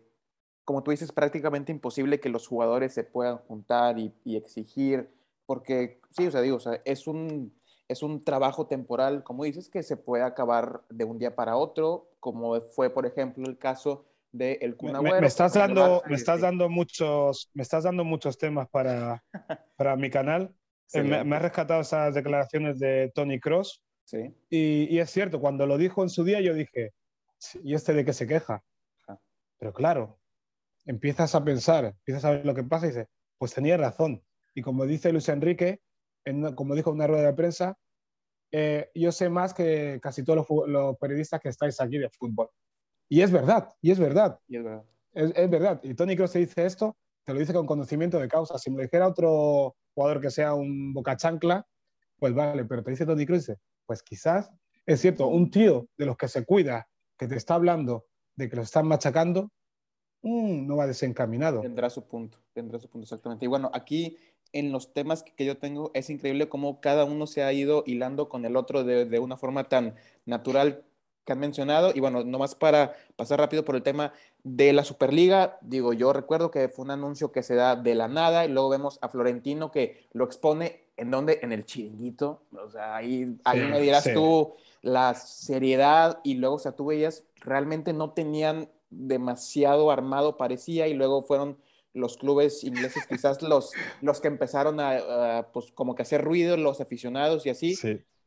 [0.64, 5.10] como tú dices, prácticamente imposible que los jugadores se puedan juntar y, exigir,
[5.46, 7.54] porque sí, o sea, digo, es un
[7.88, 12.10] es un trabajo temporal, como dices, que se puede acabar de un día para otro,
[12.20, 16.70] como fue, por ejemplo, el caso de el me, me, estás dando, me estás dando
[16.70, 19.24] muchos, me estás dando muchos temas para,
[19.78, 20.54] para mi canal.
[20.94, 23.82] Eh, me, me, has rescatado esas declaraciones de Tony Cross.
[24.04, 24.34] Sí.
[24.50, 26.94] Y, y, es cierto, cuando lo dijo en su día, yo dije,
[27.64, 28.64] ¿y este de qué se queja?
[29.60, 30.20] Pero claro,
[30.86, 34.24] empiezas a pensar, empiezas a ver lo que pasa y dices, pues tenía razón.
[34.54, 35.82] Y como dice Luis Enrique,
[36.56, 37.78] como dijo en una rueda de prensa,
[38.52, 42.50] eh, yo sé más que casi todos los, periodistas que estáis aquí de fútbol.
[43.10, 44.40] Y es verdad, y es verdad.
[44.48, 44.84] Y es verdad.
[45.14, 45.80] Es, verdad.
[45.84, 48.58] Y Tony Kroos se dice esto, te lo dice con conocimiento de causa.
[48.58, 51.66] Si me dijera otro jugador que sea un boca chancla,
[52.20, 53.52] pues vale, pero te dice Tony Kroos,
[53.86, 54.52] pues quizás,
[54.86, 56.88] es cierto, un tío de los que se cuida,
[57.18, 59.52] que te está hablando de que lo están machacando,
[60.22, 61.62] mm, no va desencaminado.
[61.62, 63.46] Tendrá su punto, tendrá su punto exactamente.
[63.46, 64.18] Y bueno, aquí
[64.54, 68.30] en los temas que, yo tengo es increíble cómo cada uno se ha ido hilando
[68.30, 70.84] con el otro de, de una forma tan natural
[71.28, 71.92] que han mencionado.
[71.94, 76.50] Y bueno, nomás para pasar rápido por el tema de la Superliga, digo, yo recuerdo
[76.50, 79.70] que fue un anuncio que se da de la nada y luego vemos a Florentino
[79.70, 82.42] que lo expone en donde, en el chiringuito.
[82.52, 87.26] O sea, ahí, ahí me dirás tú la seriedad y luego, o sea, tú veías,
[87.42, 91.58] realmente no tenían demasiado armado, parecía, y luego fueron
[91.98, 96.80] los clubes ingleses quizás los, los que empezaron a, pues como que hacer ruido, los
[96.82, 97.76] aficionados y así.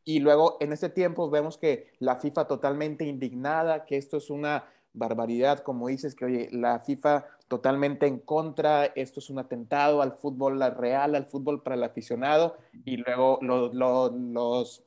[0.04, 4.64] Y luego en ese tiempo vemos que la FIFA totalmente indignada, que esto es una
[4.92, 10.12] barbaridad, como dices, que oye, la FIFA totalmente en contra, esto es un atentado al
[10.12, 14.82] fútbol real, al fútbol para el aficionado, y luego los,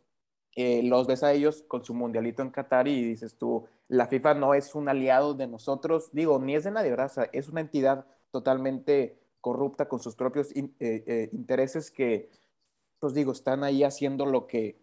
[0.55, 4.33] eh, los ves a ellos con su mundialito en Qatar y dices tú, la FIFA
[4.35, 7.29] no es un aliado de nosotros, digo, ni es de nadie, ¿verdad?
[7.31, 12.31] es una entidad totalmente corrupta con sus propios eh, eh, intereses que,
[12.99, 14.81] pues digo, están ahí haciendo lo que,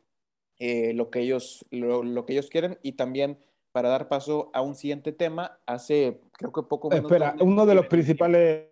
[0.59, 3.39] eh, lo, que ellos, lo, que ellos quieren y también
[3.73, 7.11] para dar paso a un siguiente tema, hace creo que poco menos...
[7.11, 8.69] Espera, uno de los principales,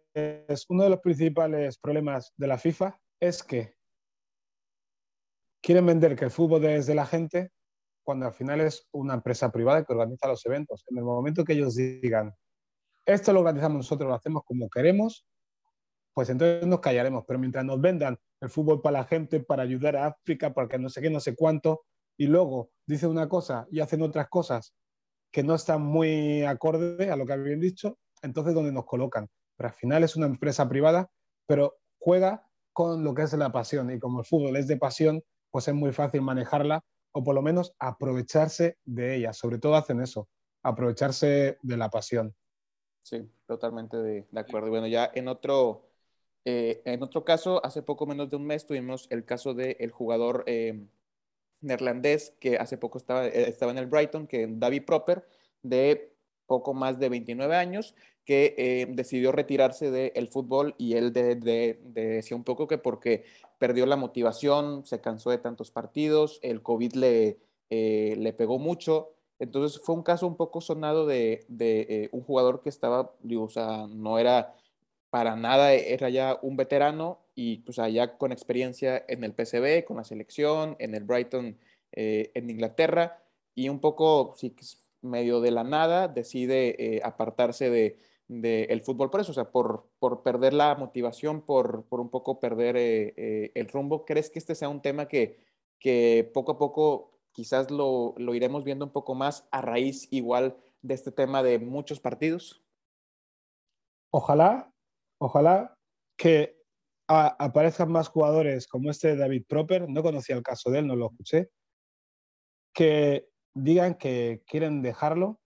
[0.68, 3.74] uno de los principales problemas de la FIFA es que
[5.60, 7.50] quieren vender que el fútbol es de la gente
[8.04, 10.84] cuando al final es una empresa privada que organiza los eventos.
[10.88, 12.32] En el momento que ellos digan,
[13.08, 15.26] esto lo organizamos nosotros, lo hacemos como queremos,
[16.12, 17.24] pues entonces nos callaremos.
[17.26, 20.78] Pero mientras nos vendan el fútbol para la gente, para ayudar a África, para que
[20.78, 21.82] no sé qué, no sé cuánto,
[22.18, 24.74] y luego dicen una cosa y hacen otras cosas
[25.32, 29.28] que no están muy acorde a lo que habían dicho, entonces ¿dónde nos colocan?
[29.56, 31.10] Pero al final es una empresa privada,
[31.46, 33.90] pero juega con lo que es la pasión.
[33.90, 37.42] Y como el fútbol es de pasión, pues es muy fácil manejarla o por lo
[37.42, 39.32] menos aprovecharse de ella.
[39.32, 40.28] Sobre todo hacen eso,
[40.62, 42.34] aprovecharse de la pasión.
[43.08, 44.68] Sí, totalmente de, acuerdo.
[44.68, 45.88] Bueno, ya en otro,
[46.44, 50.44] eh, en otro caso, hace poco menos de un mes tuvimos el caso del jugador
[50.46, 50.84] eh,
[51.62, 55.26] neerlandés que hace poco estaba, eh, estaba en el Brighton, que David Proper,
[55.62, 56.12] de
[56.46, 57.94] poco más de 29 años,
[58.26, 63.24] que decidió retirarse del fútbol y él decía un poco que porque
[63.58, 67.38] perdió la motivación, se cansó de tantos partidos, el COVID le,
[67.70, 72.68] le pegó mucho, entonces fue un caso un poco sonado de, eh, un jugador que
[72.68, 74.54] estaba, o sea, no era
[75.10, 79.96] para nada, era ya un veterano y pues allá con experiencia en el PCB, con
[79.96, 81.56] la selección, en el Brighton,
[81.92, 83.22] eh, en Inglaterra,
[83.54, 84.54] y un poco, sí,
[85.02, 87.98] medio de la nada, decide eh, apartarse de,
[88.28, 92.40] el fútbol por eso, o sea, por, por perder la motivación, por, por un poco
[92.40, 94.04] perder el rumbo.
[94.04, 95.38] ¿Crees que este sea un tema que,
[95.78, 100.94] que poco a poco quizás lo, iremos viendo un poco más a raíz igual de
[100.94, 102.64] este tema de muchos partidos.
[104.12, 104.72] Ojalá,
[105.20, 105.78] ojalá
[106.16, 106.60] que
[107.06, 111.10] aparezcan más jugadores como este David Proper, no conocía el caso de él, no lo
[111.10, 111.52] escuché,
[112.74, 115.38] que digan que quieren dejarlo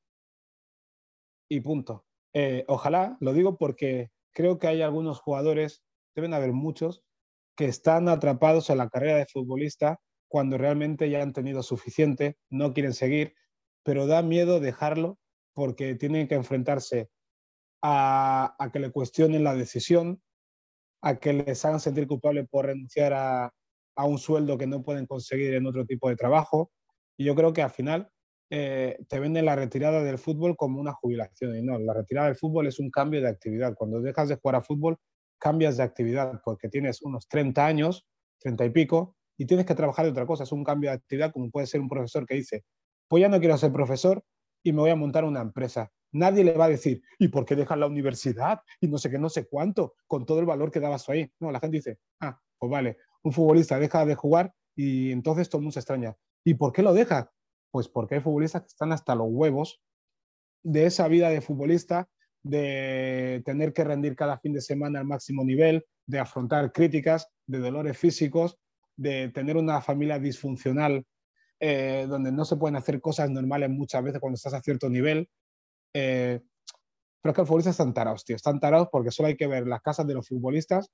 [1.47, 2.07] y punto.
[2.33, 7.03] Eh, ojalá, lo digo porque creo que hay algunos jugadores, deben haber muchos,
[7.55, 10.01] que están atrapados en la carrera de futbolista
[10.33, 13.35] cuando realmente ya han tenido suficiente, no quieren seguir,
[13.83, 15.19] pero da miedo dejarlo
[15.53, 17.11] porque tienen que enfrentarse
[17.83, 20.23] a, que le cuestionen la decisión,
[21.03, 23.53] a que les hagan sentir culpable por renunciar a,
[24.07, 26.73] un sueldo que no pueden conseguir en otro tipo de trabajo.
[27.19, 28.09] Y yo creo que al final
[28.49, 31.59] eh, te venden la retirada del fútbol como una jubilación.
[31.59, 33.75] Y no, la retirada del fútbol es un cambio de actividad.
[33.75, 34.97] Cuando dejas de jugar a fútbol,
[35.39, 38.07] cambias de actividad porque tienes unos 30 años,
[38.39, 40.45] 30 y pico, y tienes que trabajar de otra cosa.
[40.45, 42.65] Es un cambio de actividad, como puede ser un profesor que dice,
[43.09, 44.23] pues ya no quiero ser profesor
[44.63, 45.91] y me voy a montar una empresa.
[46.13, 48.61] Nadie le va a decir, ¿y por qué dejas la universidad?
[48.81, 51.31] Y no sé qué, no sé cuánto, con todo el valor que dabas ahí.
[51.41, 55.59] No, la gente dice, ah, pues vale, un futbolista deja de jugar y entonces todo
[55.59, 56.17] el mundo se extraña.
[56.45, 57.31] ¿Y por qué lo deja?
[57.71, 59.81] Pues porque hay futbolistas que están hasta los huevos
[60.63, 62.09] de esa vida de futbolista,
[62.43, 67.59] de tener que rendir cada fin de semana al máximo nivel, de afrontar críticas, de
[67.59, 68.59] dolores físicos,
[68.97, 71.05] de tener una familia disfuncional
[71.61, 75.29] eh, donde no se pueden hacer cosas normales muchas veces cuando estás a cierto nivel.
[75.95, 76.41] Eh,
[77.21, 78.35] pero que los futbolistas están tarados, tío.
[78.35, 80.91] Están tarados porque solo hay que ver las casas de los futbolistas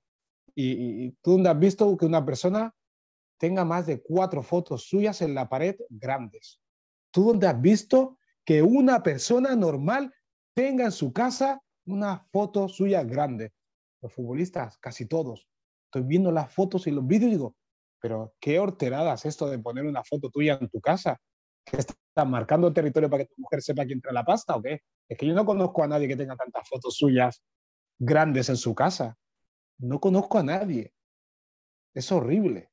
[0.54, 2.74] y, tú dónde has visto que una persona
[3.38, 6.60] tenga más de cuatro fotos suyas en la pared grandes.
[7.10, 10.12] ¿Tú dónde has visto que una persona normal
[10.54, 13.52] tenga en su casa una foto suya grande?
[14.02, 15.48] Los futbolistas, casi todos.
[15.86, 17.56] Estoy viendo las fotos y los vídeos y digo,
[18.00, 21.20] pero qué horteradas esto de poner una foto tuya en tu casa.
[21.64, 24.80] ¿Que estás marcando territorio para que tu mujer sepa quién trae la pasta o qué?
[25.08, 27.42] Es que yo no conozco a nadie que tenga tantas fotos suyas
[27.98, 29.18] grandes en su casa.
[29.78, 30.94] No conozco a nadie.
[31.94, 32.70] Es horrible.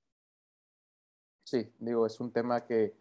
[1.44, 2.96] Sí, digo, es un tema que,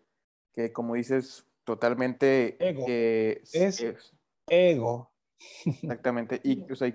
[0.52, 2.56] que como dices, totalmente...
[2.66, 2.84] Ego.
[2.88, 4.12] eh, Es- es-
[4.48, 5.12] Ego.
[5.64, 6.40] Exactamente.
[6.44, 6.94] Y o sea,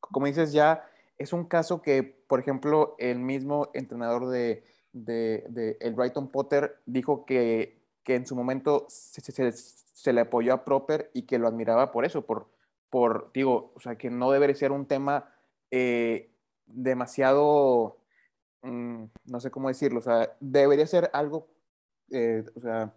[0.00, 0.84] como dices, ya
[1.16, 7.24] es un caso que, por ejemplo, el mismo entrenador de, de, el Brighton Potter dijo
[7.26, 12.04] que, que en su momento se, le apoyó a Proper y que lo admiraba por
[12.04, 12.48] eso, por,
[12.90, 15.30] por digo, o sea, que no debería ser un tema
[15.70, 16.30] eh,
[16.66, 17.98] demasiado,
[18.62, 21.48] mm, no sé cómo decirlo, o sea, debería ser algo,
[22.10, 22.94] eh, o sea,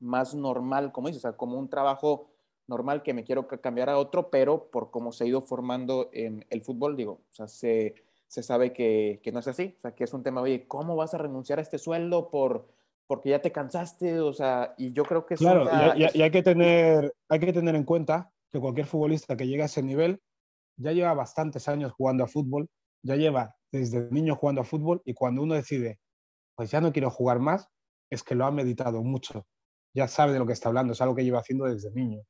[0.00, 2.30] más normal, como dices, o sea, como un trabajo
[2.66, 6.10] normal que me quiero ca- cambiar a otro, pero por cómo se ha ido formando
[6.12, 7.94] en el fútbol, digo, o sea, se,
[8.30, 10.94] se sabe que, que no es así, o sea, que es un tema, oye, ¿cómo
[10.94, 12.68] vas a renunciar a este sueldo por,
[13.08, 14.20] porque ya te cansaste?
[14.20, 16.42] O sea, y yo creo que es Claro, una- y, y- es- y hay, que
[16.44, 20.20] tener, hay que tener en cuenta que cualquier futbolista que llegue a ese nivel
[20.76, 22.68] ya lleva bastantes años jugando a fútbol,
[23.02, 25.98] ya lleva desde niño jugando a fútbol y cuando uno decide,
[26.54, 27.66] pues ya no quiero jugar más,
[28.10, 29.44] es que lo ha meditado mucho,
[29.92, 32.22] ya sabe de lo que está hablando, es algo que lleva haciendo desde niño.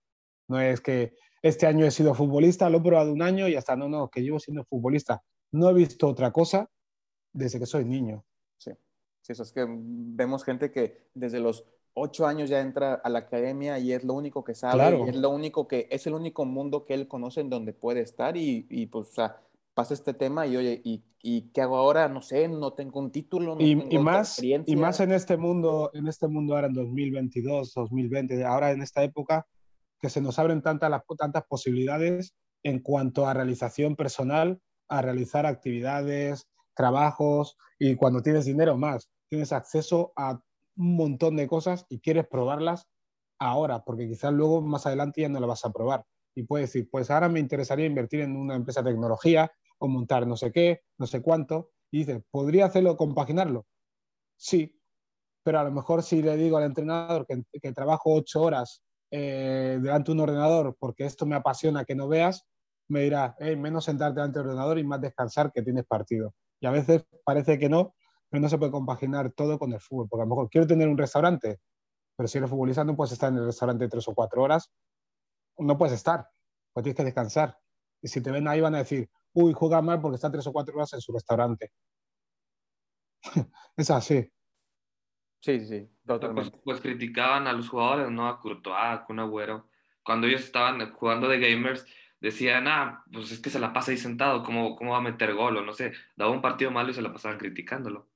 [0.49, 3.77] No es que este año he sido futbolista, lo he probado un año y hasta
[3.77, 5.23] no, no, que llevo siendo futbolista.
[5.53, 6.69] No he visto otra cosa
[7.33, 8.25] desde que soy niño.
[8.57, 8.71] Sí,
[9.23, 13.21] sí, eso es que vemos gente que desde los ocho años ya entra a la
[13.21, 15.07] academia y es lo único que sabe, Claro.
[15.07, 18.01] y es lo único que, es el único mundo que él conoce en donde puede
[18.01, 19.41] estar y, y pues, o sea,
[19.75, 22.09] pasa este tema y oye, ¿y, y qué hago ahora?
[22.09, 24.73] No sé, no tengo un título, no y, tengo y otra más experiencia.
[24.73, 29.03] y más en este mundo en este mundo ahora en 2022 2020 ahora en esta
[29.03, 29.47] época
[30.01, 34.61] que se nos abren tantas las tantas posibilidades en cuanto a realización personal
[34.91, 40.41] a realizar actividades trabajos y cuando tienes dinero más tienes acceso a
[40.77, 42.89] un montón de cosas y quieres probarlas
[43.39, 46.05] ahora porque quizás luego más adelante ya no la vas a probar.
[46.35, 50.27] Y puedes decir pues ahora me interesaría invertir en una empresa de tecnología o montar
[50.27, 53.67] no sé qué no sé cuánto y dices podría hacerlo compaginarlo
[54.43, 54.75] Sí,
[55.43, 60.07] pero a lo mejor si le digo al entrenador que, trabajo ocho horas eh, delante
[60.07, 62.47] de un ordenador porque esto me apasiona que no veas,
[62.91, 66.35] me dirá, "Hey, menos sentarte delante del ordenador y más descansar que tienes partido.
[66.61, 67.95] Y a veces parece que no,
[68.29, 70.89] pero no se puede compaginar todo con el fútbol, porque a lo mejor quiero tener
[70.89, 71.61] un restaurante,
[72.17, 74.73] pero si eres futbolista no puedes estar en el restaurante tres o cuatro horas,
[75.59, 76.29] no puedes estar,
[76.73, 77.59] pues tienes que descansar.
[78.03, 80.53] Y si te ven ahí van a decir, uy, juega mal porque está tres o
[80.53, 81.71] cuatro horas en su restaurante.
[83.77, 84.31] es así.
[85.43, 86.59] Sí, sí, sí, Pues, totalmente.
[86.65, 88.29] pues criticaban a los jugadores, ¿no?
[88.29, 89.69] A Courtois, a Kun Agüero.
[90.03, 91.87] Cuando ellos estaban jugando de gamers,
[92.21, 95.35] decían, ah, pues es que se la pasa ahí sentado, ¿cómo, cómo va a meter
[95.35, 95.57] gol?
[95.57, 98.09] O no sé, daba un partido malo y se la pasaban criticándolo.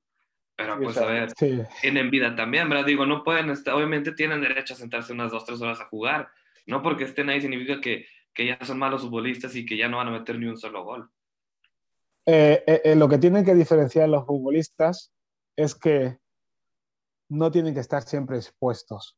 [0.55, 1.61] Pero pues a ver, Sí.
[1.81, 2.85] tienen vida también, ¿verdad?
[2.85, 6.29] Digo, no pueden estar, obviamente tienen derecho a sentarse unas dos, tres horas a jugar.
[6.65, 9.97] No porque estén ahí significa que, que ya son malos futbolistas y que ya no
[9.97, 11.09] van a meter ni un solo gol.
[12.25, 15.11] Eh, eh, eh, lo que tienen que diferenciar los futbolistas
[15.57, 16.17] es que
[17.29, 19.17] no tienen que estar siempre expuestos.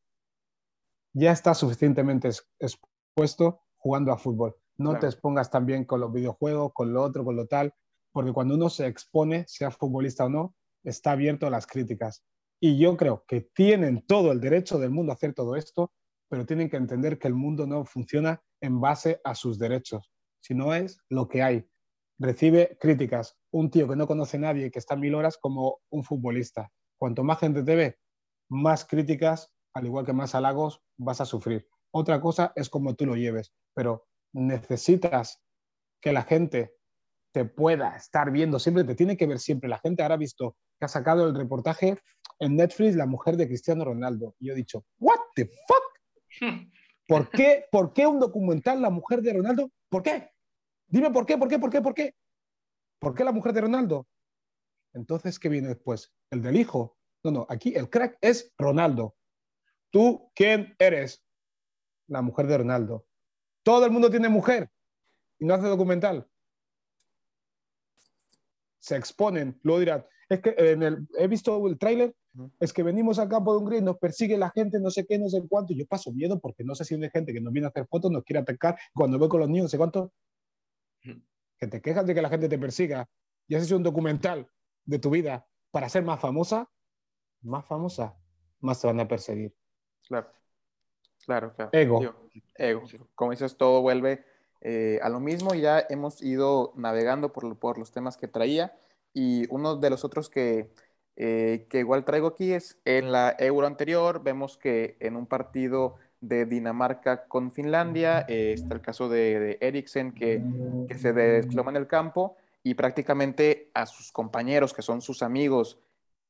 [1.14, 4.56] Ya estás suficientemente ex- expuesto jugando a fútbol.
[4.78, 5.02] No Claro.
[5.02, 7.74] te expongas también con los videojuegos, con lo otro, con lo tal,
[8.12, 12.24] porque cuando uno se expone, sea futbolista o no, está abierto a las críticas.
[12.62, 15.92] Y yo creo que tienen todo el derecho del mundo a hacer todo esto,
[16.30, 20.12] pero tienen que entender que el mundo no funciona en base a sus derechos,
[20.42, 21.70] sino es lo que hay
[22.20, 23.38] recibe críticas.
[23.52, 26.72] Un tío que no conoce a nadie, que está mil horas como un futbolista.
[27.00, 28.00] Cuanto más gente te ve,
[28.50, 31.68] más críticas, al igual que más halagos, vas a sufrir.
[31.94, 35.42] Otra cosa es como tú lo lleves, pero necesitas
[36.00, 36.74] que la gente
[37.34, 39.70] te pueda estar viendo siempre, te tiene que ver siempre.
[39.70, 41.98] La gente ahora ha visto que ha sacado el reportaje
[42.40, 44.36] en Netflix la mujer de Cristiano Ronaldo.
[44.40, 46.30] Y yo he dicho, ¿What the fuck?
[47.08, 49.72] ¿Por qué, ¿Por qué un documental La mujer de Ronaldo?
[49.90, 50.30] ¿Por qué?
[50.88, 52.16] Dime por qué, por qué, por qué, por qué.
[53.00, 54.08] ¿Por qué la mujer de Ronaldo?
[54.94, 56.14] Entonces, ¿qué viene después?
[56.30, 56.98] ¿El del hijo?
[57.24, 59.16] No, no, aquí el crack es Ronaldo.
[59.90, 61.24] ¿Tú quién eres?
[62.08, 63.06] La mujer de Ronaldo.
[63.68, 64.72] Todo el mundo tiene mujer
[65.40, 66.26] y no hace documental.
[68.80, 72.16] Se exponen, luego dirán, es que en el, he visto el tráiler,
[72.62, 75.20] es que venimos a campo de Hungría y nos persigue la gente, no sé qué,
[75.20, 77.52] no sé cuánto, y yo paso miedo porque no sé si hay gente que nos
[77.52, 80.14] viene a hacer fotos, nos quiere atacar, cuando voy con los niños, no sé cuánto,
[81.02, 83.10] que te quejas de que la gente te persiga
[83.50, 84.50] y has hecho un documental
[84.86, 86.72] de tu vida para ser más famosa,
[87.42, 88.16] más famosa,
[88.62, 89.54] más te van a perseguir.
[90.08, 90.32] Claro,
[91.28, 91.70] claro, claro.
[91.74, 92.02] Ego.
[92.56, 92.84] ego.
[93.14, 94.24] Como dices, todo vuelve
[94.62, 98.76] eh, a lo mismo y ya hemos ido navegando por, por, los temas que traía
[99.14, 100.72] y uno de los otros que,
[101.16, 105.96] eh, que igual traigo aquí es en la euro anterior, vemos que en un partido
[106.22, 110.42] de Dinamarca con Finlandia, eh, está el caso de, de Eriksen que,
[110.88, 115.80] que se desploma en el campo y prácticamente a sus compañeros, que son sus amigos,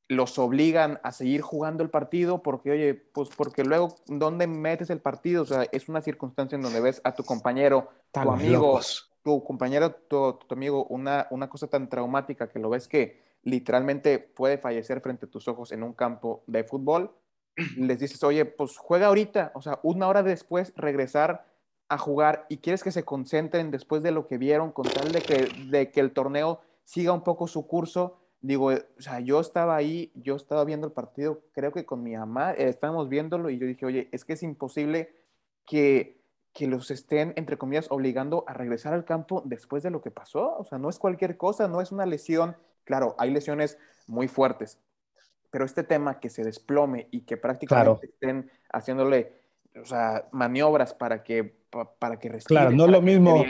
[0.10, 5.02] los obligan a seguir jugando el partido porque, oye, pues porque luego, ¿dónde metes el
[5.02, 5.44] partido?
[5.44, 8.80] O sea, es una circunstancia en donde ves a tu compañero, tu amigo,
[9.24, 14.58] tu compañero, tu, amigo, una, una cosa tan traumática que lo ves que literalmente puede
[14.58, 17.14] fallecer frente a tus ojos en un campo de fútbol,
[17.78, 21.46] les dices, oye, pues juega ahorita, o sea, una hora después regresar
[21.90, 25.22] a jugar y quieres que se concentren después de lo que vieron con tal de
[25.22, 29.76] que, de que el torneo siga un poco su curso digo, o sea, yo estaba
[29.76, 33.58] ahí, yo estaba viendo el partido, creo que con mi mamá, eh, estábamos viéndolo y
[33.58, 35.16] yo dije, oye, es que es imposible
[35.66, 36.22] que,
[36.54, 40.58] que los estén, entre comillas, obligando a regresar al campo después de lo que pasó.
[40.58, 42.56] O sea, no es cualquier cosa, no es una lesión.
[42.84, 43.78] Claro, hay lesiones
[44.08, 44.80] muy fuertes,
[45.52, 49.34] pero este tema que se desplome y que prácticamente estén haciéndole,
[49.82, 51.44] o sea, maniobras para que,
[52.00, 52.62] para que respire.
[52.62, 53.44] Claro, no es lo mismo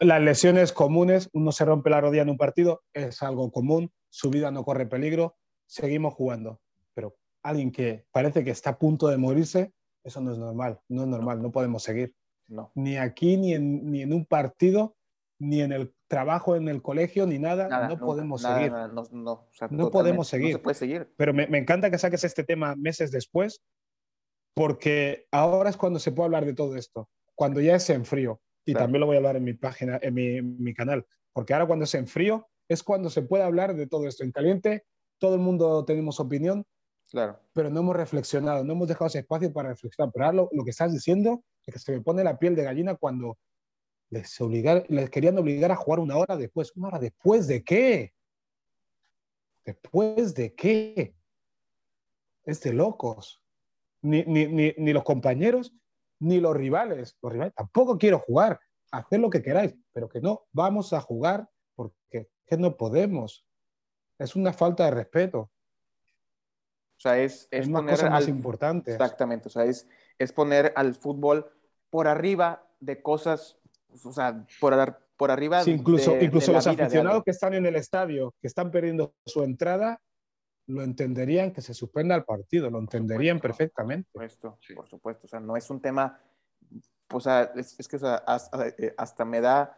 [0.00, 4.30] las lesiones comunes, uno se rompe la rodilla en un partido, es algo común, su
[4.30, 5.36] vida no corre peligro,
[5.66, 6.60] seguimos jugando.
[6.94, 9.72] Pero alguien que parece que está a punto de morirse,
[10.02, 12.14] eso no es normal, no es normal, no podemos seguir.
[12.46, 12.70] No.
[12.74, 14.96] Ni aquí, ni en, ni en un partido,
[15.38, 18.70] ni en el trabajo en el colegio, ni nada, no podemos seguir.
[18.70, 20.52] no, podemos seguir.
[20.52, 21.12] No se puede seguir.
[21.16, 23.62] Pero me, me, encanta que saques este tema meses después,
[24.54, 28.40] porque ahora es cuando se puede hablar de todo esto, cuando ya es en frío.
[28.64, 31.52] Y también lo voy a hablar en mi página, en mi, en mi canal, porque
[31.52, 34.24] ahora cuando es en frío, es cuando se puede hablar de todo esto.
[34.24, 34.84] En caliente,
[35.18, 36.64] todo el mundo tenemos opinión,
[37.10, 37.38] claro.
[37.52, 40.12] pero no hemos reflexionado, no hemos dejado ese espacio para reflexionar.
[40.12, 42.94] Pero ahora lo, que estás diciendo es que se me pone la piel de gallina
[42.94, 43.38] cuando
[44.10, 46.72] les, obligar, les querían obligar a jugar una hora después.
[46.76, 48.12] ¿Una hora después de qué?
[49.64, 51.14] ¿Después de qué?
[52.44, 53.42] Es de locos.
[54.02, 55.72] Ni, ni, ni, ni los compañeros,
[56.24, 57.16] ni los rivales.
[57.22, 58.58] Los rivales tampoco quiero jugar.
[58.90, 63.46] Hacer lo que queráis, pero que no vamos a jugar porque que no podemos.
[64.18, 65.50] Es una falta de respeto.
[66.96, 68.92] O sea, es, es, una cosa más importante.
[68.92, 71.50] Exactamente, o sea, es, es poner al fútbol
[71.90, 73.58] por arriba de cosas,
[74.04, 78.34] o sea, por, por arriba sí, incluso, incluso los aficionados que están en el estadio,
[78.40, 80.00] que están perdiendo su entrada,
[80.66, 84.08] lo entenderían que se suspenda el partido, lo entenderían perfectamente.
[84.12, 86.20] Por supuesto, por supuesto, o sea, no es un tema,
[87.12, 89.76] o sea, es, es que o sea, hasta, eh, hasta, me da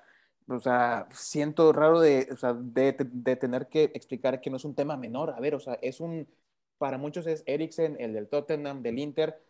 [0.48, 4.64] o sea, siento raro de, o sea, de, de, tener que explicar que no es
[4.64, 5.30] un tema menor.
[5.30, 6.28] A ver, o sea, es un,
[6.78, 9.42] para muchos es Eriksen, el del Tottenham, del Inter,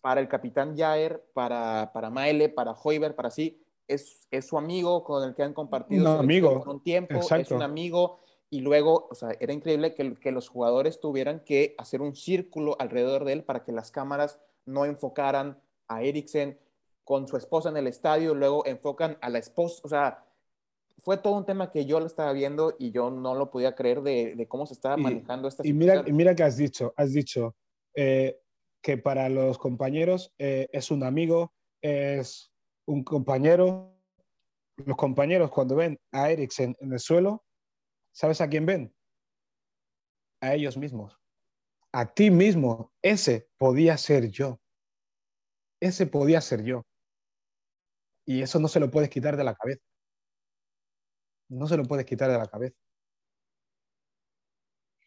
[0.00, 5.04] para el capitán Jair, para, para Maele, para Hoiber, para sí, es, es su amigo
[5.04, 6.58] con el que han compartido un amigo.
[6.58, 8.20] por un tiempo, es un amigo.
[8.50, 12.76] Y luego, o sea, era increíble que, que los jugadores tuvieran que hacer un círculo
[12.78, 16.58] alrededor de él para que las cámaras no enfocaran a Eriksen,
[17.04, 20.24] con su esposa en el estadio, luego enfocan a la esposa, o sea,
[20.98, 24.02] fue todo un tema que yo lo estaba viendo y yo no lo podía creer
[24.02, 27.54] de, cómo se estaba manejando esta y Mira, y mira que has dicho, has dicho
[27.94, 28.40] eh,
[28.80, 32.50] que para los compañeros eh, es un amigo, es
[32.86, 33.92] un compañero.
[34.76, 37.44] Los compañeros cuando ven a Eriksen en el suelo,
[38.14, 38.94] ¿sabes a quién ven?
[40.40, 41.18] A ellos mismos.
[41.92, 42.92] A ti mismo.
[43.02, 44.60] Ese podía ser yo.
[45.80, 46.82] Ese podía ser yo.
[48.26, 49.82] Y eso no se lo puedes quitar de la cabeza.
[51.48, 52.76] No se lo puedes quitar de la cabeza.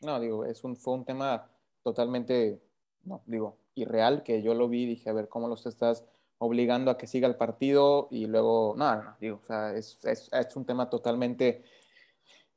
[0.01, 1.49] No, digo, es un, fue un tema
[1.81, 2.61] totalmente,
[3.03, 6.05] no, digo, irreal, que yo lo vi y dije, a ver, ¿cómo los estás
[6.37, 8.07] obligando a que siga el partido?
[8.11, 11.63] Y luego, no, no, digo, o sea, es, es, es un tema totalmente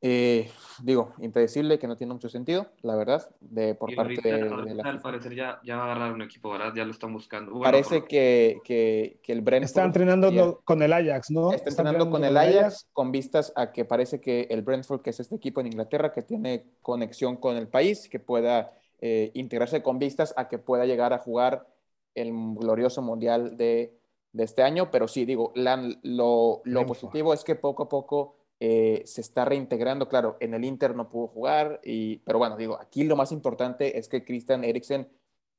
[0.03, 0.51] eh,
[0.83, 5.01] digo, impredecible, que no tiene mucho sentido, la verdad, de, por parte de, la Al
[5.03, 6.73] parecer ya, ya va a agarrar un equipo, ¿verdad?
[6.75, 7.61] Ya lo están buscando.
[7.61, 9.67] Parece que, que, que, el Brentford...
[9.67, 11.53] Está entrenando con el Ajax, ¿no?
[11.53, 15.21] Está, entrenando, con el Ajax, con vistas a que parece que el Brentford, que es
[15.21, 18.73] este equipo en Inglaterra, que tiene conexión con el país, que pueda
[19.03, 21.67] eh, integrarse con vistas a que pueda llegar a jugar
[22.15, 23.99] el glorioso Mundial de,
[24.33, 29.03] de este año, pero sí, digo, lo, lo positivo es que poco a poco eh,
[29.07, 33.05] se está reintegrando, claro, en el Inter no pudo jugar, y, pero bueno, digo, aquí
[33.05, 35.09] lo más importante es que Christian Eriksen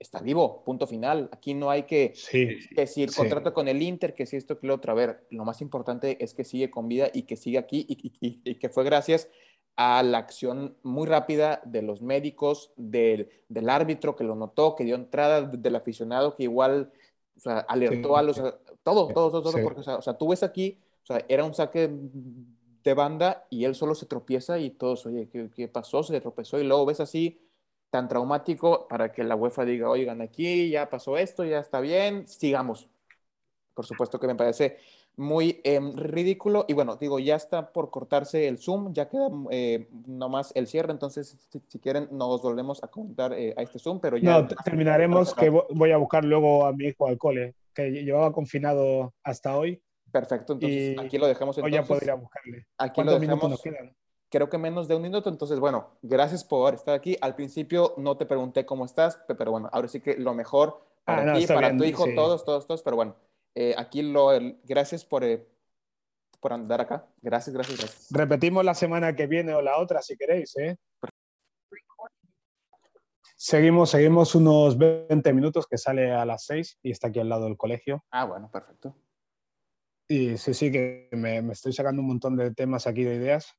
[0.02, 1.30] está vivo, punto final.
[1.32, 2.14] Aquí no hay que
[2.76, 4.92] decir contrato con el Inter, que si esto, que lo otro.
[4.92, 8.56] A ver, lo más importante es que sigue con vida y que sigue aquí y,
[8.56, 9.30] que fue gracias
[9.76, 14.84] a la acción muy rápida de los médicos, del, del árbitro que lo notó, que
[14.84, 16.92] dio entrada, del aficionado que igual
[17.38, 18.38] o sea, alertó a los...
[18.84, 21.92] Todo, todo, todo, todo, porque, o sea, tú ves aquí, o sea, era un saque
[22.84, 26.04] de banda y él solo se tropieza y todos, oye, ¿qué, qué pasó?
[26.04, 27.40] Se tropezó y luego ves así
[27.92, 32.28] tan traumático para que la UEFA diga, oigan, aquí ya pasó esto, ya está bien,
[32.28, 32.90] sigamos.
[33.74, 34.78] Por supuesto que me parece
[35.18, 36.66] muy em, ridículo.
[36.68, 40.92] Y bueno, digo, ya está por cortarse el Zoom, ya queda eh, nomás el cierre,
[40.92, 44.42] entonces si, quieren nos volvemos a contar eh, a este Zoom, pero ya...
[44.42, 49.14] No, terminaremos, que voy a buscar luego a mi hijo al cole, que llevaba confinado
[49.24, 49.82] hasta hoy.
[50.12, 51.58] Perfecto, entonces aquí lo dejamos.
[51.58, 52.68] Entonces, hoy ya podría buscarle.
[52.78, 53.50] Aquí lo dejamos.
[53.50, 53.96] Nos quedan?
[54.30, 57.18] Creo que menos de un minuto, entonces bueno, gracias por estar aquí.
[57.20, 61.34] Al principio no te pregunté cómo estás, pero bueno, ahora sí que lo mejor para
[61.34, 63.18] ah, ti, para tu hijo, todos, todos, todos, pero bueno,
[63.56, 64.30] eh, aquí lo,
[64.64, 65.46] gracias por, eh,
[66.40, 67.06] por andar acá.
[67.22, 68.08] Gracias, gracias, gracias.
[68.10, 70.56] Repetimos la semana que viene o la otra si queréis.
[70.58, 70.78] ¿eh?
[73.36, 77.46] Seguimos, seguimos unos 20 minutos que sale a las 6 y está aquí al lado
[77.46, 78.06] del colegio.
[78.12, 78.96] Ah, bueno, perfecto.
[80.12, 83.56] Y sí, sí, que me, me estoy sacando un montón de temas aquí de ideas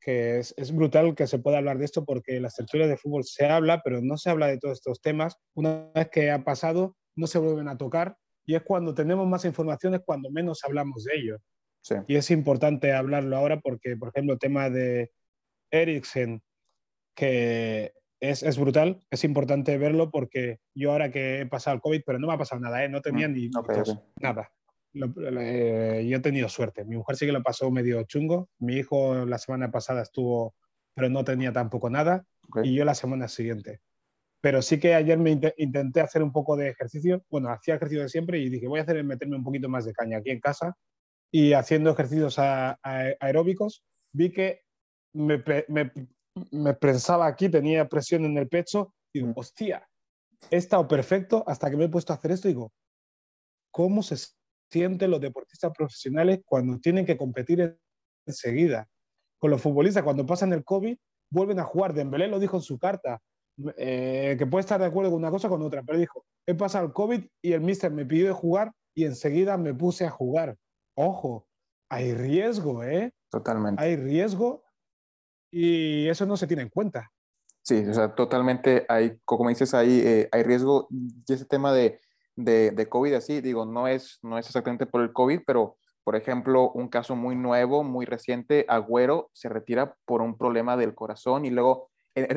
[0.00, 3.22] que es, es, brutal que se pueda hablar de esto porque las tertulias de fútbol
[3.22, 5.36] se habla, pero no se habla de todos estos temas.
[5.54, 9.44] Una vez que ha pasado, no se vuelven a tocar y es cuando tenemos más
[9.44, 11.38] informaciones cuando menos hablamos de ello.
[12.08, 15.12] Y es importante hablarlo ahora porque, por ejemplo, el tema de
[15.70, 16.42] Eriksen,
[17.14, 22.02] que es, es, brutal, es importante verlo porque yo ahora que he pasado el COVID,
[22.04, 22.88] pero no me ha pasado nada, ¿eh?
[22.88, 23.50] no tenía mm, ni,
[24.20, 24.50] nada.
[24.94, 26.84] Eh, yo he tenido suerte.
[26.84, 28.48] Mi mujer sí que lo pasó medio chungo.
[28.58, 30.54] Mi hijo la semana pasada estuvo,
[30.94, 32.24] pero no tenía tampoco nada.
[32.62, 33.80] Y yo la semana siguiente.
[34.40, 37.24] Pero sí que ayer me intenté hacer un poco de ejercicio.
[37.30, 39.92] Bueno, hacía ejercicio de siempre y dije, voy a hacer meterme un poquito más de
[39.92, 40.76] caña aquí en casa.
[41.32, 43.82] Y haciendo ejercicios aeróbicos,
[44.12, 44.60] vi que
[45.14, 45.90] me, me,
[46.50, 48.94] me, pensaba aquí, tenía presión en el pecho.
[49.12, 49.88] Y digo, hostia,
[50.50, 52.48] he estado perfecto hasta que me he puesto a hacer esto.
[52.48, 52.72] Y digo,
[53.72, 54.16] ¿cómo se
[54.70, 57.78] sienten los deportistas profesionales cuando tienen que competir
[58.26, 58.88] enseguida?
[59.38, 60.96] Con los futbolistas, cuando pasan el COVID,
[61.30, 61.94] vuelven a jugar.
[61.94, 63.20] Dembélé lo dijo en su carta
[63.76, 66.86] eh, que puede estar de acuerdo con una cosa con otra, pero dijo, he pasado
[66.86, 70.56] el COVID y el mister me pidió de jugar y enseguida me puse a jugar.
[70.96, 71.46] Ojo,
[71.88, 73.12] hay riesgo, ¿eh?
[73.30, 73.82] Totalmente.
[73.82, 74.64] Hay riesgo
[75.52, 77.10] y eso no se tiene en cuenta.
[77.62, 82.00] Sí, o sea, totalmente hay, como dices, hay, eh, hay riesgo y ese tema de,
[82.36, 86.16] de, de, COVID así, digo, no es, no es exactamente por el COVID, pero por
[86.16, 91.46] ejemplo, un caso muy nuevo, muy reciente, Agüero se retira por un problema del corazón
[91.46, 92.28] y luego en,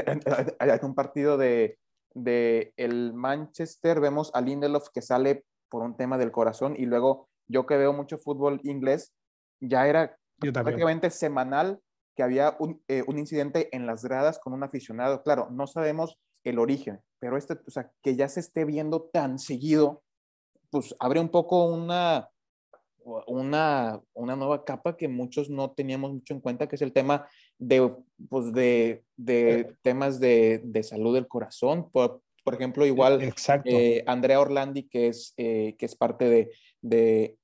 [0.83, 1.77] un partido de,
[2.13, 7.27] de, el Manchester vemos a Lindelof que sale por un tema del corazón y luego
[7.47, 9.13] yo que veo mucho fútbol inglés,
[9.59, 11.79] ya era prácticamente semanal
[12.15, 15.21] que había un, eh, un, incidente en las gradas con un aficionado.
[15.23, 16.17] Claro, no sabemos
[16.49, 20.03] el origen, pero este, o sea, que ya se esté viendo tan seguido,
[20.69, 22.29] pues abre un poco una,
[23.27, 27.27] una, una nueva capa que muchos no teníamos mucho en cuenta, que es el tema
[27.57, 27.93] de,
[28.29, 31.89] pues de, de temas de, de, salud del corazón.
[31.91, 33.69] Por, por ejemplo, igual Exacto.
[33.69, 37.37] Eh, Andrea Orlandi, que es, eh, que es parte de, de,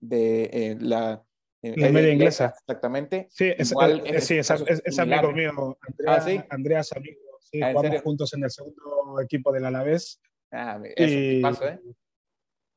[0.00, 1.24] de eh, la...
[1.62, 2.54] La media inglesa.
[2.58, 3.28] Exactamente.
[3.30, 5.78] Sí, es, igual, es, sí, es, es amigo mío.
[5.80, 6.40] Andrea, ¿Ah, sí?
[6.50, 7.31] Andrea es amigo.
[7.42, 10.20] Sí, ¿Ah, jugamos juntos en el segundo equipo del Alavés.
[10.50, 11.40] Ah, eso y...
[11.40, 11.80] paso, ¿eh?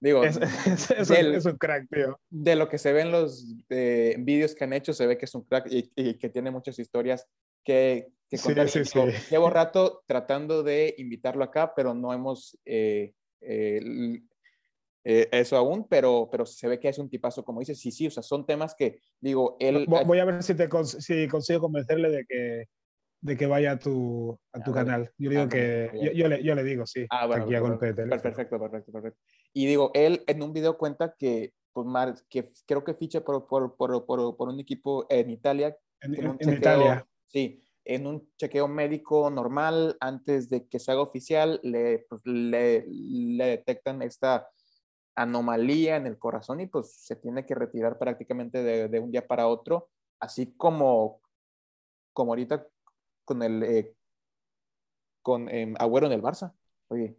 [0.01, 0.37] Digo, es,
[0.91, 2.19] es, del, es, un crack, tío.
[2.29, 5.25] De lo que se ve en los eh, vídeos que han hecho, se ve que
[5.25, 7.27] es un crack y, y que tiene muchas historias
[7.63, 8.69] que, que contar.
[8.69, 8.99] Sí, sí, sí.
[9.31, 14.21] Llevo rato tratando de invitarlo acá, pero no hemos eh, eh,
[15.03, 18.07] eh, eso aún, pero, pero se ve que es un tipazo, como dices, sí, sí,
[18.07, 19.85] o sea, son temas que, digo, él...
[19.87, 22.65] Voy a ver si, te, si consigo convencerle de que
[23.21, 25.11] de que vaya a tu, a tu ah, canal.
[25.17, 27.05] Yo digo ah, que yo, yo, le, yo, le, digo, sí.
[27.09, 29.19] Ah, bueno, aquí a golpe de Perfecto, perfecto, perfecto.
[29.53, 33.47] Y digo, él en un video cuenta que, pues, Mar, que creo que ficha por,
[33.47, 35.75] por, por, por, un equipo en Italia.
[36.01, 37.07] En, en, en chequeo, Italia.
[37.27, 42.85] Sí, en un chequeo médico normal, antes de que se haga oficial, le, pues, le,
[42.87, 44.47] le detectan esta
[45.15, 49.25] anomalía en el corazón y pues se tiene que retirar prácticamente de, de un día
[49.25, 49.89] para otro,
[50.19, 51.21] así como,
[52.13, 52.67] como ahorita
[53.25, 53.95] con el eh,
[55.21, 56.53] con eh, Agüero en el Barça.
[56.87, 57.17] Oye.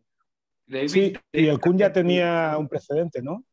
[0.86, 3.44] sí, y el Kun ya tenía un precedente, ¿no?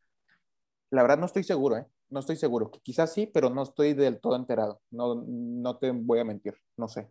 [0.92, 1.88] La verdad no estoy seguro, ¿eh?
[2.10, 2.70] No estoy seguro.
[2.84, 4.80] Quizás sí, pero no estoy del todo enterado.
[4.92, 7.10] No, no te voy a mentir, no sé.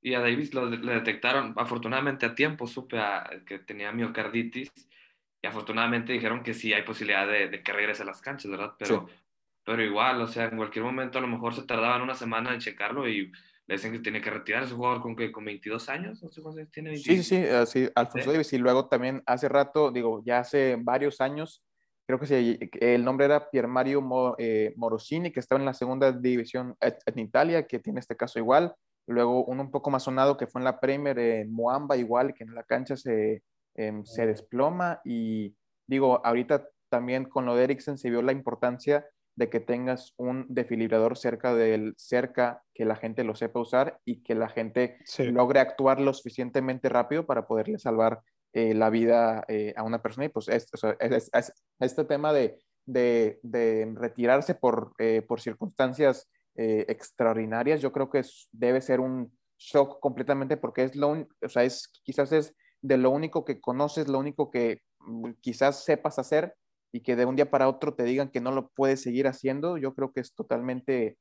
[0.00, 4.72] Y a Davis lo, le detectaron afortunadamente a tiempo, supe a, que tenía miocarditis
[5.40, 8.74] y afortunadamente dijeron que sí hay posibilidad de, de que regrese a las canchas, ¿verdad?
[8.80, 9.14] Pero, sí.
[9.64, 12.58] pero igual, o sea, en cualquier momento a lo mejor se tardaban una semana en
[12.58, 13.30] checarlo y
[13.66, 16.70] le dicen que tiene que retirar ese jugador con, con 22 años, no sé cuántos
[16.70, 16.96] tiene.
[16.96, 18.32] Sí, sí, sí, así, Alfonso ¿Sí?
[18.32, 21.62] Davis, y luego también hace rato, digo, ya hace varios años,
[22.06, 24.02] creo que se, el nombre era Pier Mario
[24.38, 28.74] eh, Morosini, que estaba en la segunda división en Italia, que tiene este caso igual,
[29.06, 32.44] luego uno un poco más sonado que fue en la Premier, en Moamba igual, que
[32.44, 33.42] en la cancha se,
[33.76, 35.54] eh, se desploma, y
[35.86, 40.46] digo, ahorita también con lo de Eriksen se vio la importancia de que tengas un
[40.48, 45.24] defibrilador cerca del cerca que la gente lo sepa usar y que la gente sí.
[45.24, 48.22] logre actuar lo suficientemente rápido para poderle salvar
[48.52, 52.04] eh, la vida eh, a una persona y pues es, o sea, es, es, este
[52.04, 58.20] tema de, de, de retirarse por, eh, por circunstancias extraordinarias yo creo que
[58.52, 63.08] debe ser un shock completamente porque es lo o sea es quizás es de lo
[63.08, 66.54] único que conoces lo único que mm, quizás sepas hacer
[66.92, 69.78] y que de un día para otro te digan que no lo puedes seguir haciendo,
[69.78, 71.16] yo creo que es totalmente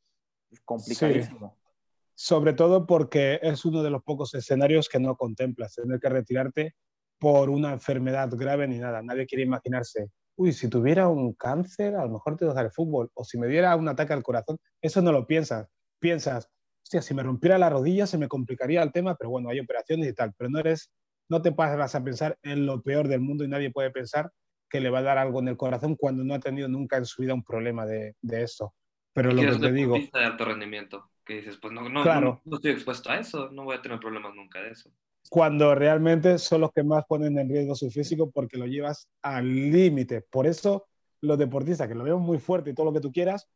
[0.66, 1.58] complicadísimo.
[1.58, 1.72] Sí.
[2.14, 6.76] Sobre todo porque es uno de los pocos escenarios que no contemplas, tener que retirarte
[7.18, 9.02] por una enfermedad grave ni nada.
[9.02, 13.10] Nadie quiere imaginarse, uy, si tuviera un cáncer, a lo mejor te dejar el fútbol,
[13.14, 15.68] o si me diera un ataque al corazón, eso no lo piensas.
[16.00, 16.50] Piensas,
[16.84, 20.10] hostia, si me rompiera la rodilla se me complicaría el tema, pero bueno, hay operaciones
[20.10, 20.92] y tal, pero no eres,
[21.30, 24.32] no te pasas a pensar en lo peor del mundo y nadie puede pensar
[24.72, 27.06] que le va a dar algo en el corazón cuando no ha tenido nunca en
[27.06, 28.74] su vida un problema de, de esto.
[29.14, 29.96] Pero lo que te digo...
[29.96, 32.42] de alto rendimiento, que dices, pues no, no, claro.
[32.46, 34.90] no, no, estoy expuesto a eso, no voy a tener problemas nunca de eso.
[35.30, 39.46] Cuando realmente son los que más ponen en riesgo su físico porque lo llevas al
[39.46, 40.22] límite.
[40.22, 40.88] Por eso
[41.20, 43.50] los deportistas, que lo veo muy fuerte y todo lo que tú quieras,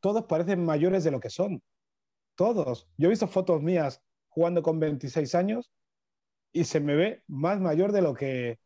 [0.00, 1.62] todos parecen mayores de lo que son.
[2.34, 2.88] Todos.
[2.96, 5.70] Yo he visto fotos mías jugando con 26 años
[6.52, 8.58] y se me ve más mayor de lo que,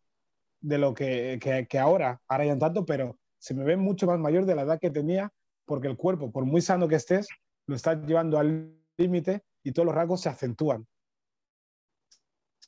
[0.60, 4.18] de lo que, que, que, ahora, ahora ya tanto, pero se me ve mucho más
[4.18, 5.32] mayor de la edad que tenía
[5.64, 7.28] porque el cuerpo, por muy sano que estés,
[7.66, 10.86] lo estás llevando al límite y todos los rasgos se acentúan.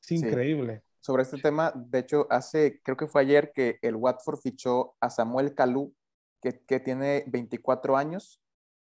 [0.02, 0.82] Es increíble.
[0.84, 0.88] Sí.
[1.00, 5.08] Sobre este tema, de hecho, hace, creo que fue ayer que el Watford fichó a
[5.08, 5.94] Samuel Calú,
[6.42, 8.42] que, que tiene 24 años,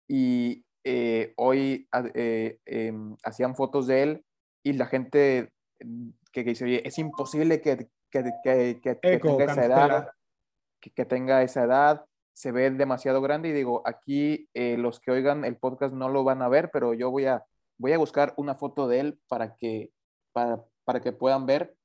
[0.09, 2.92] y eh, hoy eh, eh,
[3.22, 4.24] hacían fotos de él
[4.62, 9.52] y la gente que, que dice, oye, es imposible que, que, que, que, Eco, tenga
[9.52, 10.11] esa edad,
[10.80, 15.44] que, tenga esa edad, se ve demasiado grande y digo, aquí eh, los que oigan
[15.44, 17.44] el podcast no lo van a ver, pero yo voy a,
[17.78, 19.90] voy a buscar una foto de él para que,
[20.32, 21.76] para, para que puedan ver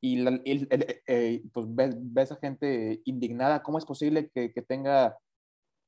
[0.00, 4.52] y, la, y eh, eh, pues ves, ves, a gente indignada, ¿cómo es posible que,
[4.52, 5.18] que tenga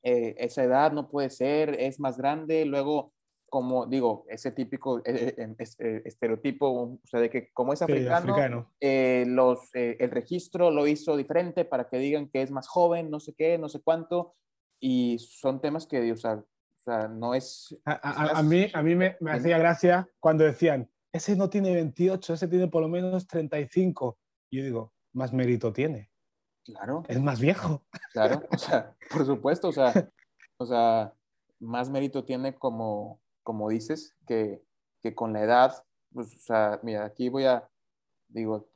[0.03, 0.93] eh, esa edad?
[0.93, 3.13] No puede ser, es más grande, luego
[3.53, 8.31] como digo, ese típico eh, eh, estereotipo, o sea, de que como es africano, sí,
[8.31, 8.73] africano.
[8.81, 13.11] Eh, los, eh, el registro lo hizo diferente para que digan que es más joven,
[13.11, 14.37] no sé qué, no sé cuánto,
[14.81, 17.79] y son temas que, o sea, o sea no es...
[17.85, 21.75] A, a, a, mí, a mí me, me hacía gracia cuando decían, ese no tiene
[21.75, 24.19] 28, ese tiene por lo menos 35.
[24.49, 26.11] Y yo digo, más mérito tiene.
[26.65, 27.03] Claro.
[27.07, 27.85] Es más viejo.
[28.15, 30.11] Claro, o sea, por supuesto, o sea,
[30.57, 31.13] o sea,
[31.61, 34.63] más mérito tiene como como dices, que,
[35.03, 37.69] que con la edad, pues, o sea, mira, aquí voy a,
[38.29, 38.69] digo,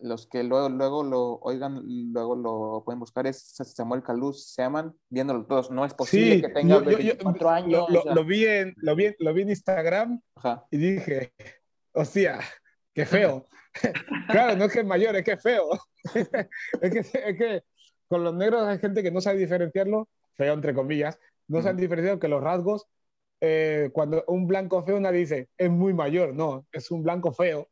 [0.00, 1.82] los que luego, luego lo oigan,
[2.12, 6.42] luego lo pueden buscar, es Samuel Caluz, se llaman, viéndolo todos, no es posible sí,
[6.42, 7.90] que tenga yo, 24 yo, años.
[7.90, 8.14] Lo, o sea.
[8.14, 10.64] lo, vi en, lo, vi, lo vi en Instagram Ajá.
[10.70, 11.32] y dije,
[11.92, 12.38] hostia,
[12.94, 13.46] qué feo.
[14.28, 15.68] claro, no es que es mayor, es que es feo.
[16.14, 16.28] es,
[16.92, 17.64] que, es que
[18.06, 22.18] con los negros hay gente que no sabe diferenciarlo, feo entre comillas, no saben diferenciar
[22.18, 22.86] que los rasgos
[23.40, 27.68] eh, cuando un blanco feo nadie dice, es muy mayor, no, es un blanco feo,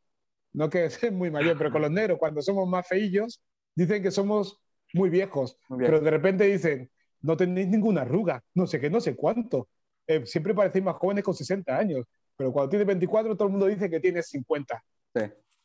[0.53, 3.41] no que es muy mayor, pero con los negros, cuando somos más feillos,
[3.75, 4.59] dicen que somos
[4.93, 6.89] muy viejos, muy pero de repente dicen,
[7.21, 9.67] no tenéis ninguna arruga, no sé qué, no sé cuánto,
[10.07, 12.05] eh, siempre parecéis más jóvenes con 60 años,
[12.37, 14.81] pero cuando tienes 24 todo el mundo dice que tienes 50.
[15.15, 15.21] Sí.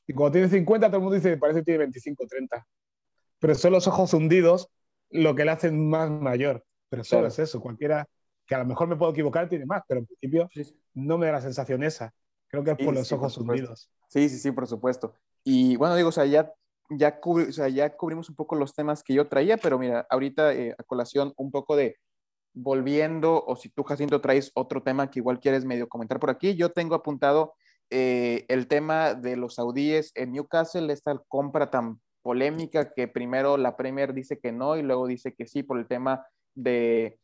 [0.07, 2.67] Y cuando tienes 50 todo el mundo dice que parece que tiene 25, 30.
[3.39, 4.69] Pero son los ojos hundidos
[5.11, 6.65] lo que le hacen más mayor.
[6.89, 8.09] Pero solo es eso, cualquiera
[8.53, 10.79] que a lo mejor me puedo equivocar, tiene más, pero en principio sí.
[10.93, 12.13] no me da la sensación esa.
[12.49, 13.91] Creo que es por sí, los sí, ojos por hundidos.
[14.09, 15.15] Sí, sí, sí, por supuesto.
[15.43, 16.53] Y bueno, digo, o sea, ya,
[16.91, 20.07] ya, cubri o sea, ya cubrimos un poco los temas que yo traía, pero mira,
[20.11, 21.97] ahorita eh, a colación un poco de
[22.53, 26.55] volviendo, o si tú, Jacinto, traes otro tema que igual quieres medio comentar por aquí,
[26.55, 27.55] yo tengo apuntado
[27.89, 33.79] eh, el tema de los saudíes en Newcastle, esta compra tan polémica que primero la
[33.79, 37.19] Premier dice que no y luego dice que sí por el tema de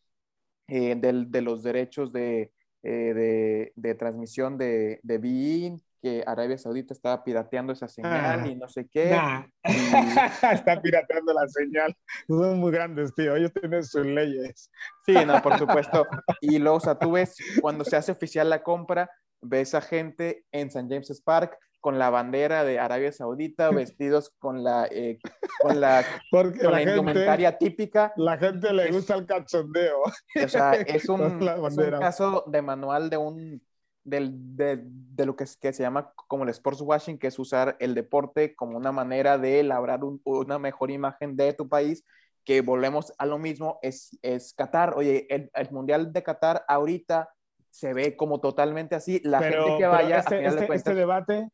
[0.69, 2.53] eh, de, de, los derechos de,
[2.83, 8.47] eh, de, de transmisión de, de BIN que Arabia Saudita estaba pirateando esa señal Ah,
[8.47, 9.11] y no sé qué.
[9.11, 9.47] Nah.
[10.53, 11.97] Está pirateando la señal.
[12.27, 13.35] Son muy grandes, tío.
[13.35, 14.71] Ellos tienen sus leyes.
[15.05, 16.07] Sí, no, por supuesto.
[16.41, 19.11] Y luego, o sea, tú ves, cuando se hace oficial la compra,
[19.41, 20.87] ves a gente en St.
[20.89, 21.59] James's Park
[21.89, 25.19] con la bandera de Arabia Saudita, vestidos con la, eh,
[25.63, 28.13] con la, Porque con la la gente, indumentaria típica.
[28.17, 30.03] la gente le es- gusta el cachondeo.
[30.03, 33.63] O sea, es un, es un caso de manual de un
[34.05, 37.77] del, de, de lo que, que se llama como el sports washing, que es usar
[37.81, 42.05] el deporte como una manera de labrar un- una mejor imagen de tu país,
[42.45, 44.93] que volvemos a lo mismo, es, es Qatar.
[44.95, 47.31] Oye, el, el Mundial de Qatar ahorita
[47.71, 49.21] se ve como totalmente así.
[49.25, 51.49] La pero, gente que vaya, a este, de este- cuentas, este debate,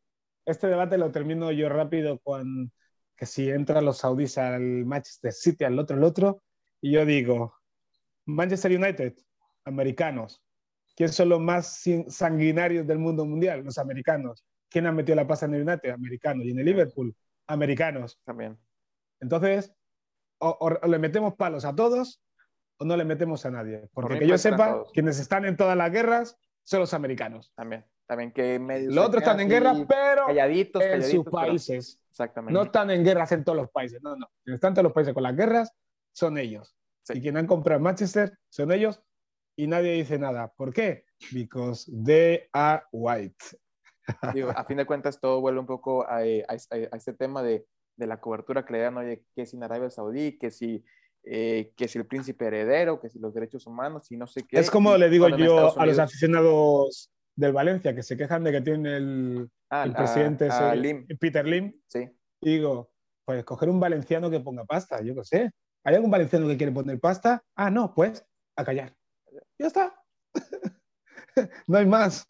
[0.47, 2.73] este debate lo termino yo rápido con
[3.17, 6.43] que si entran los saudíes al Manchester City, al otro, al otro,
[6.81, 7.55] y yo digo,
[8.27, 9.15] Manchester United,
[9.65, 10.43] americanos.
[10.97, 13.65] ¿Quién son los más sanguinarios del mundo mundial?
[13.65, 14.45] Los americanos.
[14.69, 15.91] ¿Quién ha metido la pasta en el United?
[15.91, 16.45] Americanos.
[16.47, 17.15] Y en el Liverpool,
[17.47, 18.19] americanos.
[18.25, 18.59] también.
[19.21, 19.73] Entonces,
[20.39, 22.21] o, o- o le metemos palos a todos
[22.79, 23.89] o no le metemos a nadie.
[23.93, 27.53] Porque mí que yo sepa, quienes están en todas las guerras son los americanos.
[27.55, 32.01] También, también que Los otros están en guerra, pero calladitos, en calladitos, sus pero- países.
[32.11, 32.53] exactamente.
[32.53, 34.03] No están en guerras en todos los países.
[34.03, 34.29] No, no.
[34.45, 35.73] Quienes están en todos los países con las guerras
[36.13, 36.77] son ellos.
[37.03, 37.19] Sí.
[37.19, 39.03] Y quienes han comprado Manchester son ellos
[39.57, 40.53] y nadie dice nada.
[40.57, 41.05] ¿Por qué?
[41.33, 43.37] Because they are white.
[44.35, 47.15] Digo, a fin de cuentas, todo vuelve un poco a, eh, a, a- a este
[47.15, 50.51] tema de, de la cobertura que le dan, oye, que si en Arabia Saudí, que
[50.51, 50.85] si,
[51.25, 54.59] eh, que si el príncipe heredero, que si los derechos humanos, y no sé qué.
[54.59, 58.53] Es como y le digo yo a los aficionados del Valencia que se quejan de
[58.53, 61.73] que tiene el, Ah, el a- presidente a ese, Lim, Peter Lim.
[61.89, 62.09] sí.
[62.41, 62.93] Y digo,
[63.25, 65.51] pues coger un valenciano que ponga pasta, yo qué sé.
[65.85, 67.43] ¿Hay algún valenciano que quiere poner pasta?
[67.57, 68.25] Ah, no, pues
[68.57, 68.95] a callar.
[69.59, 69.95] Ya está.
[71.67, 72.27] no hay más.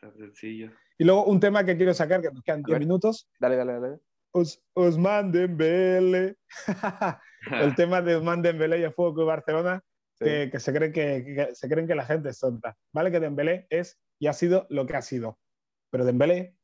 [0.00, 0.70] Tan sencillo.
[0.98, 2.80] Y luego un tema que quiero sacar, que nos quedan 10 ver.
[2.80, 3.28] minutos.
[3.40, 3.98] Dale, dale, dale.
[4.32, 6.36] Os, Osman Dembele.
[7.50, 9.82] el tema de Osman Dembele y el Fútbol Club Barcelona,
[10.18, 12.76] Que se, creen que, que se creen que la gente es tonta.
[12.92, 15.38] Vale que Dembélé es y ha sido lo que ha sido.
[15.90, 16.56] Pero Dembélé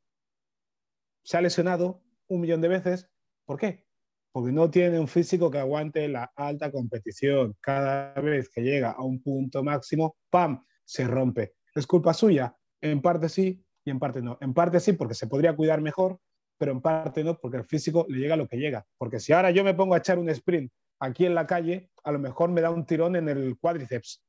[1.23, 3.09] se ha lesionado un millón de veces.
[3.45, 3.85] ¿Por qué?
[4.31, 7.55] Porque no tiene un físico que aguante la alta competición.
[7.59, 10.63] Cada vez que llega a un punto máximo, ¡pam!
[10.91, 11.53] se rompe.
[11.73, 12.55] ¿Es culpa suya?
[12.81, 14.37] En parte sí y en parte no.
[14.41, 16.19] En parte sí porque se podría cuidar mejor,
[16.57, 18.85] pero en parte no porque el físico le llega lo que llega.
[18.97, 22.11] Porque si ahora yo me pongo a echar un sprint aquí en la calle, a
[22.11, 24.23] lo mejor me da un tirón en el cuádriceps.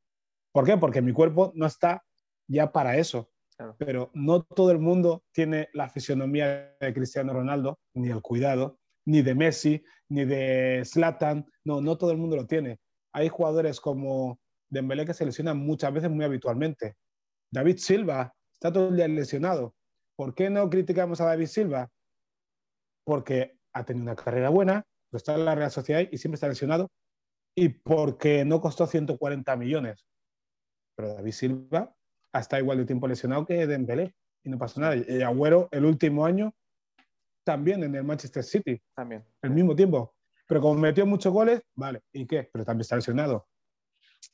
[0.53, 0.77] ¿Por qué?
[0.77, 2.03] Porque mi cuerpo no está
[2.49, 3.31] ya para eso.
[3.57, 3.77] Claro.
[3.79, 9.23] Pero no todo el mundo tiene la fisionomía de Cristiano Ronaldo, ni el cuidado, ni
[9.23, 11.47] de Messi, ni de Zlatan.
[11.65, 12.81] No, no todo el mundo lo tiene.
[13.13, 16.97] Hay jugadores como Dembélé que se lesionan muchas veces muy habitualmente.
[17.51, 19.75] David Silva está todo el día lesionado.
[20.17, 21.91] ¿Por qué no criticamos a David Silva?
[23.05, 26.49] Porque ha tenido una carrera buena, pero está en la Real Sociedad y siempre está
[26.49, 26.91] lesionado,
[27.55, 30.07] y porque no costó 140 millones.
[30.97, 31.95] Pero David Silva
[32.33, 34.97] ha estado igual de tiempo lesionado que Dembélé y no pasó nada.
[34.97, 36.55] Y Agüero el último año
[37.45, 39.25] también en el Manchester City, También.
[39.43, 40.15] el mismo tiempo.
[40.47, 42.49] Pero como metió muchos goles, vale, ¿y qué?
[42.53, 43.49] Pero también está lesionado.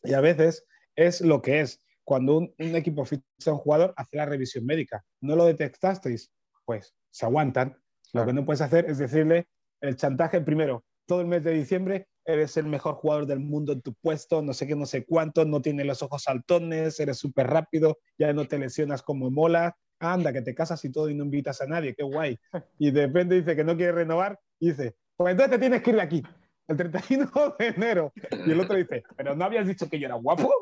[0.03, 1.81] Y a veces es lo que es.
[2.05, 5.05] Cuando un, un equipo ficha a un jugador, hace la revisión médica.
[5.21, 6.31] ¿No lo detectasteis?
[6.65, 7.71] Pues se aguantan.
[7.71, 7.81] Lo
[8.13, 8.27] Claro.
[8.27, 9.49] que no puedes hacer es decirle
[9.81, 10.85] el chantaje primero.
[11.07, 14.53] Todo el mes de diciembre eres el mejor jugador del mundo en tu puesto, no
[14.53, 18.47] sé qué, no sé cuánto, no tienes los ojos saltones, eres súper rápido, ya no
[18.47, 19.77] te lesionas como mola.
[19.99, 22.39] Anda, que te casas y todo y no invitas a nadie, qué guay.
[22.79, 25.91] Y de repente dice que no quiere renovar y dice, pues entonces te tienes que
[25.91, 26.23] ir de aquí,
[26.69, 28.13] el 31 de enero.
[28.47, 30.53] Y el otro dice, pero no habías dicho que yo era guapo.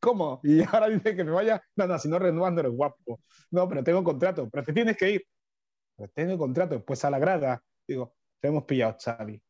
[0.00, 0.40] ¿Cómo?
[0.42, 1.62] Y ahora dice que me vaya.
[1.76, 3.20] No, no, si no renuevas no eres guapo.
[3.52, 5.22] No, pero tengo contrato, pero te tienes que ir.
[5.96, 7.62] Pero tengo contrato, pues a la grada.
[7.86, 9.40] Digo, te hemos pillado, Xavi.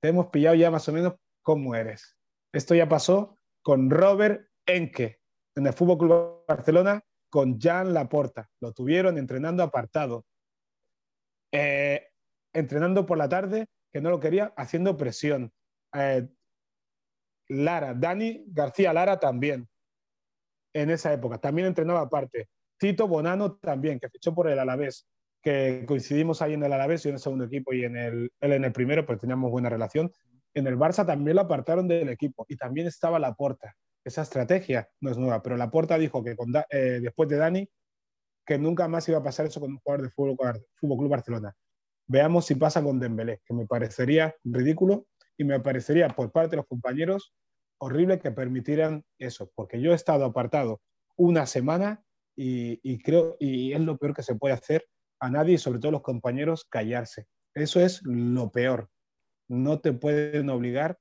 [0.00, 2.16] Te hemos pillado ya más o menos cómo eres.
[2.52, 5.20] Esto ya pasó con Robert Enke
[5.56, 8.48] en el Fútbol Club Barcelona con Jan Laporta.
[8.60, 10.24] Lo tuvieron entrenando apartado.
[11.52, 12.06] Eh,
[12.52, 15.52] entrenando por la tarde, que no lo quería, haciendo presión.
[15.94, 16.28] Eh,
[17.48, 19.68] Lara, Dani García Lara también,
[20.74, 22.48] en esa época, también entrenaba aparte.
[22.78, 25.06] Tito Bonano también, que fichó por el Alavés,
[25.42, 28.52] que coincidimos ahí en el Alavés, yo en el segundo equipo y en el, él
[28.52, 30.10] en el primero, pues teníamos buena relación.
[30.54, 33.74] En el Barça también lo apartaron del equipo y también estaba Laporta.
[34.04, 37.68] Esa estrategia no es nueva, pero Laporta dijo que con, eh, después de Dani,
[38.46, 41.54] que nunca más iba a pasar eso con un jugador de Fútbol, Fútbol Club Barcelona.
[42.06, 46.56] Veamos si pasa con Dembélé, que me parecería ridículo y me parecería por parte de
[46.56, 47.34] los compañeros
[47.78, 50.80] horrible que permitieran eso, porque yo he estado apartado
[51.16, 52.02] una semana
[52.34, 54.86] y, creo, y es lo peor que se puede hacer
[55.20, 57.26] a nadie y sobre todo a los compañeros callarse.
[57.54, 58.88] Eso es lo peor.
[59.48, 60.98] No te pueden obligar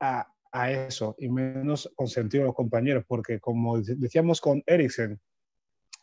[0.00, 5.20] a, a eso y menos consentir a los compañeros, porque como decíamos con Eriksen,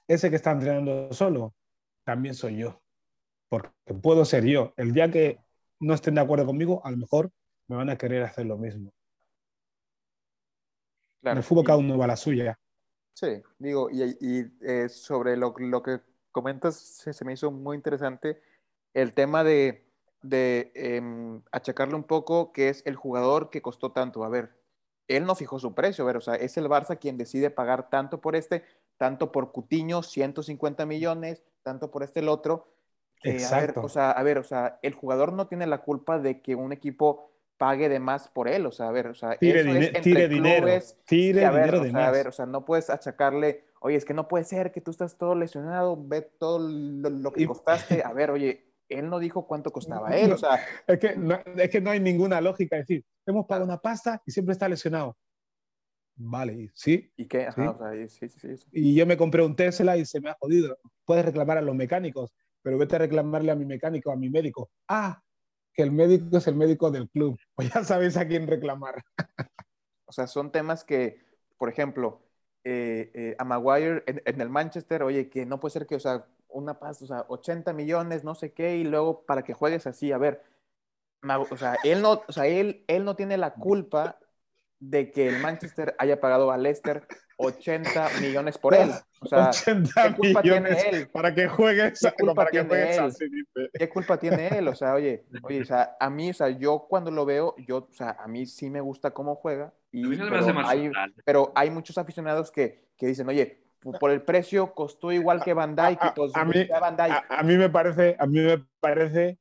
[0.08, 1.54] ese que está entrenando solo,
[2.04, 2.82] también soy yo,
[3.50, 3.70] porque
[4.02, 4.74] puedo ser yo.
[4.78, 5.40] El día que
[5.80, 7.32] no estén de acuerdo conmigo, a lo mejor
[7.68, 8.92] me van a querer hacer lo mismo.
[11.22, 12.60] Claro, en el fútbol cada uno va a la suya.
[13.14, 16.02] Sí, digo, y, eh, sobre lo, lo, que
[16.34, 18.42] comentas, se, me hizo muy interesante
[18.94, 19.86] el tema de,
[20.22, 24.26] de em, achacarle un poco que es el jugador que costó tanto.
[24.26, 24.52] A ver,
[25.08, 27.90] él no fijó su precio, a ver, o sea, es el Barça quien decide pagar
[27.90, 28.66] tanto por este,
[28.98, 32.68] tanto por Cutiño, 150 millones, tanto por este el otro.
[33.24, 33.56] Exacto.
[33.56, 36.42] A ver, o sea, a ver, o sea, el jugador no tiene la culpa de
[36.42, 39.62] que un equipo pague de más por él, o sea, a ver, o sea, tire,
[39.62, 40.68] eso es tire dinero,
[41.06, 44.46] tire dinero de A ver, o sea, no puedes achacarle, oye, es que no puede
[44.46, 49.10] ser que tú estás todo lesionado, ve todo lo, que costaste, a ver, oye, él
[49.10, 50.60] no dijo cuánto costaba él, o sea...
[50.88, 54.22] Es que no, es que no hay ninguna lógica, es decir, hemos pagado una pasta
[54.26, 55.18] y siempre está lesionado.
[56.16, 57.12] Vale, ¿sí?
[57.18, 57.50] ¿Y qué?
[57.54, 57.62] ¿Sí?
[57.62, 60.38] O sea, sí, sí, sí, y yo me compré un Tesla y se me ha
[60.40, 60.78] jodido.
[61.06, 62.32] Puedes reclamar a los mecánicos,
[62.62, 64.70] pero vete a reclamarle a mi mecánico, a mi médico.
[64.88, 65.22] Ah,
[65.74, 67.38] que el médico es el médico del club.
[67.56, 69.04] Pues ya sabéis a quién reclamar.
[70.06, 71.20] o sea, son temas que,
[71.58, 72.22] por ejemplo,
[72.64, 76.26] eh, eh, a Maguire en, el Manchester, oye, que no puede ser que, o sea,
[76.50, 80.12] una pasta, o sea, 80 millones, no sé qué, y luego para que juegues así,
[80.12, 80.44] a ver,
[81.24, 84.20] o sea, él no, o sea, él, él no tiene la culpa
[84.80, 87.08] de que el Manchester haya pagado a Leicester
[87.38, 88.92] 80 millones por él.
[89.24, 91.08] O sea, 80 ¿qué culpa millones tiene él?
[91.08, 93.70] para que juegue esa, ¿Qué culpa para que juegue él?
[93.74, 94.68] ¿Qué culpa tiene él?
[94.68, 97.88] O sea, oye, oye, o sea, a mí, o sea, yo cuando lo veo, yo,
[97.90, 99.74] o sea, a mí sí me gusta cómo juega.
[99.94, 100.92] Y, pero, hay,
[101.24, 103.64] pero hay muchos aficionados que, que dicen, oye,
[104.00, 106.02] por el precio costó igual que Van Dijk.
[106.02, 106.68] A, a, mí.
[107.30, 109.40] A, mí me parece, a mí me parece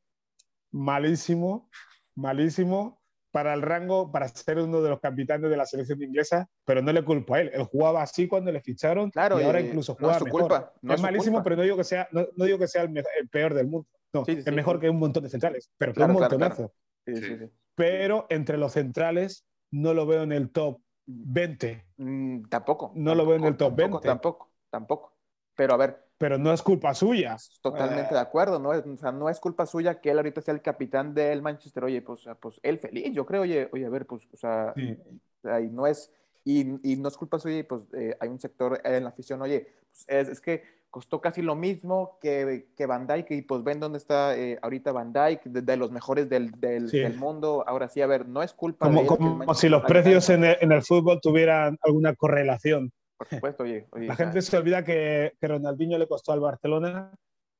[0.71, 1.69] malísimo,
[2.15, 3.02] malísimo
[3.33, 6.93] para el rango, para ser uno de los capitanes de la selección inglesa, pero no
[6.93, 7.51] le culpo a él.
[7.53, 10.41] Él jugaba así cuando le ficharon claro, y ahora incluso juega no es mejor.
[10.43, 12.83] Culpa, no es, es malísimo, pero no digo que sea, no, no digo que sea
[12.83, 13.89] el, el, peor del mundo.
[14.13, 16.73] No, sí, sí, es mejor que un montón de centrales, pero claro, que un montonazo.
[17.05, 21.87] Claro, pero entre los centrales no lo veo en el top 20.
[21.97, 22.93] Mm, tampoco.
[22.95, 24.07] No lo veo en el top tampoco, 20.
[24.09, 25.17] Tampoco, tampoco.
[25.57, 26.05] Pero a ver.
[26.23, 27.37] Pero no es culpa suya.
[27.61, 28.73] Totalmente de acuerdo, ¿no?
[28.73, 31.83] Es, o sea, no es culpa suya que él ahorita sea el capitán del Manchester.
[31.83, 34.97] Oye, pues, pues él feliz, yo creo, oye, oye, a ver, pues, o sea, sí.
[35.43, 36.13] y no es,
[36.45, 39.43] y, y, no es culpa suya, y pues eh, hay un sector en la afición,
[39.43, 43.65] oye, pues, es, es que costó casi lo mismo que, que Van Dyke y pues
[43.65, 47.01] ven dónde está eh, ahorita Van Dyke, de, de, los mejores del, del, sí.
[47.01, 47.65] del, mundo.
[47.67, 50.57] Ahora sí, a ver, no es culpa como, de Como si los precios en el,
[50.61, 52.93] en el, fútbol tuvieran alguna correlación.
[53.23, 53.87] Por supuesto, oye.
[53.93, 57.15] oye La gente se olvida que, que Ronaldinho le costó al Barcelona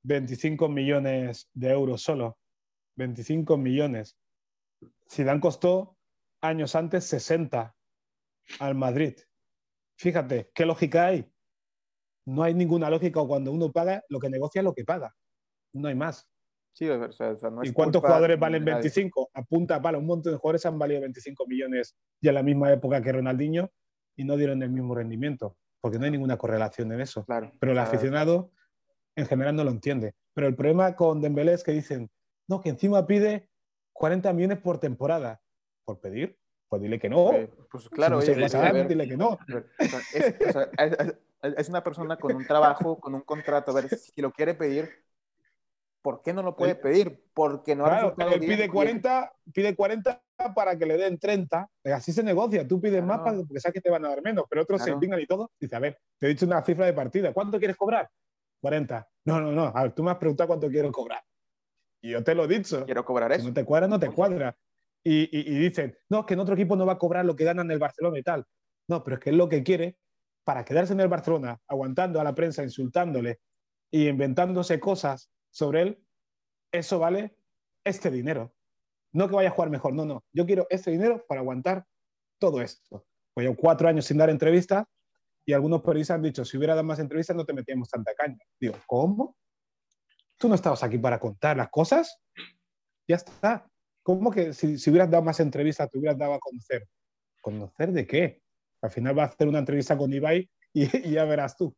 [0.05, 2.39] 25 millones de euros solo.
[2.97, 4.17] 25 millones.
[5.11, 5.97] Zidane costó
[6.41, 7.75] años antes 60
[8.59, 9.15] al Madrid.
[9.97, 11.33] Fíjate, ¿qué lógica hay?
[12.27, 15.15] no hay ninguna lógica cuando uno paga, lo que negocia es lo que paga.
[15.73, 16.29] No hay más.
[16.75, 19.31] Sí, o sea, no ¿Y cuántos jugadores valen 25?
[19.35, 23.03] Apunta, para un montón de jugadores han valido 25 millones ya en la misma época
[23.03, 23.71] que Ronaldinho
[24.17, 27.25] y no dieron el mismo rendimiento, porque no hay ninguna correlación en eso.
[27.25, 27.89] Claro, Pero el claro.
[27.89, 28.51] aficionado
[29.17, 30.15] en general no lo entiende.
[30.35, 32.11] Pero el problema con Dembélé es que dicen,
[32.49, 33.49] no, que encima pide
[33.93, 35.41] 40 millones por temporada.
[35.85, 36.39] ¿Por pedir?
[36.69, 37.33] Pues dile que no.
[37.71, 39.39] Pues claro, si no oye, se a ver, dile que no.
[40.15, 43.89] Es, o sea, es, es una persona con un trabajo, con un contrato, a ver,
[43.89, 44.89] si lo quiere pedir,
[46.03, 47.25] ¿por qué no lo puede pedir?
[47.33, 50.23] Porque no claro, ha él pide 40, pide 40
[50.55, 53.23] para que le den 30, así se negocia, tú pides claro.
[53.25, 54.93] más porque sabes que te van a dar menos, pero otros claro.
[54.93, 57.59] se indignan y todo, dice, a ver, te he dicho una cifra de partida, ¿cuánto
[57.59, 58.11] quieres cobrar?
[58.61, 59.09] 40.
[59.25, 61.23] No, no, no, a ver, tú me has preguntado cuánto quiero cobrar.
[62.01, 62.85] Y yo te lo he dicho.
[62.85, 63.43] Quiero cobrar eso.
[63.43, 64.57] Si no te cuadra, no te cuadra.
[65.05, 67.37] Y, y, y dicen, no, es que en otro equipo no va a cobrar lo
[67.37, 68.45] que ganan en el Barcelona y tal.
[68.89, 69.97] No, pero es que es lo que quiere
[70.45, 73.41] para quedarse en el Barcelona, aguantando a la prensa, insultándole
[73.91, 76.07] y inventándose cosas sobre él,
[76.73, 77.37] eso vale
[77.85, 78.55] este dinero.
[79.13, 80.25] No que vaya a jugar mejor, no, no.
[80.33, 81.87] Yo quiero este dinero para aguantar
[82.39, 83.07] todo esto.
[83.35, 84.87] Pues yo cuatro años sin dar entrevistas
[85.45, 88.39] y algunos periodistas han dicho, si hubiera dado más entrevistas no te metíamos tanta caña.
[88.59, 89.37] Digo, ¿cómo?
[90.39, 92.19] ¿Tú no estabas aquí para contar las cosas?
[93.07, 93.69] Ya está.
[94.03, 96.89] ¿Cómo que si, si hubieras dado más entrevistas te hubieras dado a conocer?
[97.41, 98.43] ¿Conocer de qué?
[98.81, 101.77] Al final va a hacer una entrevista con Ibai y, y ya verás tú.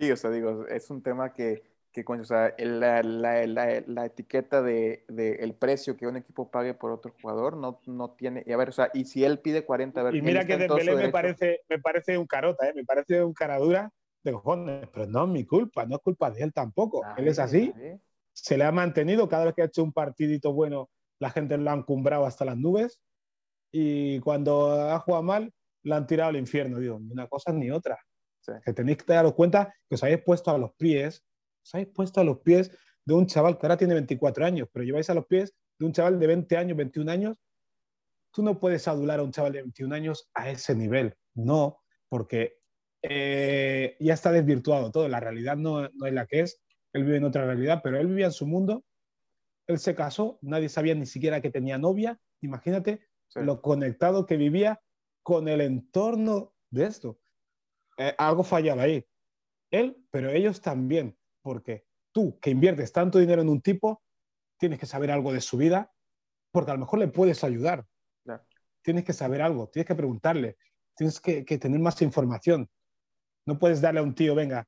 [0.00, 4.06] Sí, o sea, digo, es un tema que, que o sea, la, la, la, la
[4.06, 8.42] etiqueta de, de, el precio que un equipo pague por otro jugador no, no tiene.
[8.46, 10.14] Y a ver, o sea, y si él pide 40, a ver.
[10.14, 12.72] Y mira que Dembélé me parece, me parece un carota, ¿eh?
[12.74, 13.92] me parece un caradura
[14.22, 17.02] de cojones, pero no es mi culpa, no es culpa de él tampoco.
[17.18, 17.70] él es así.
[18.32, 20.88] Se le ha mantenido cada vez que ha hecho un partidito bueno,
[21.18, 23.02] la gente lo ha encumbrado hasta las nubes.
[23.70, 26.78] Y cuando ha jugado mal, la han tirado al infierno.
[26.78, 27.98] Digo, ni una cosa ni otra.
[28.64, 31.24] Que tenéis que daros cuenta que os habéis puesto a los pies
[31.64, 32.70] os habéis puesto a los pies
[33.04, 35.92] de un chaval que ahora tiene 24 años, pero lleváis a los pies de un
[35.92, 37.36] chaval de 20 años, 21 años.
[38.32, 41.14] Tú no puedes adular a un chaval de 21 años a ese nivel.
[41.34, 42.58] No, porque
[43.02, 45.08] eh, ya está desvirtuado todo.
[45.08, 46.60] La realidad no, no es la que es.
[46.92, 48.84] Él vive en otra realidad, pero él vivía en su mundo.
[49.66, 52.18] Él se casó, nadie sabía ni siquiera que tenía novia.
[52.40, 54.80] Imagínate lo conectado que vivía
[55.22, 57.20] con el entorno de esto.
[58.00, 59.06] Eh, algo fallaba ahí.
[59.70, 64.02] Él, pero ellos también porque tú que inviertes tanto dinero en un tipo,
[64.58, 65.92] tienes que saber algo de su vida,
[66.50, 67.84] porque a lo mejor le puedes ayudar.
[68.82, 70.56] Tienes que saber algo, tienes que preguntarle,
[70.96, 72.70] tienes que, tener más información.
[73.44, 74.66] No puedes darle a un tío, venga,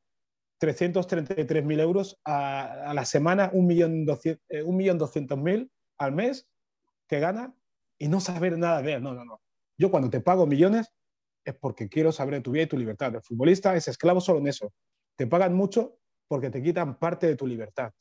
[0.60, 6.46] 333.000 euros a, la semana, 1.200.000 eh, al mes
[7.08, 7.54] que gana
[7.96, 9.02] y no saber nada de él.
[9.02, 9.40] No, no, no.
[9.78, 10.92] Yo cuando te pago millones
[11.44, 13.14] es porque quiero saber de tu vida y tu libertad.
[13.14, 14.72] El futbolista es esclavo solo en eso.
[15.16, 17.92] Te pagan mucho porque te quitan parte de tu libertad.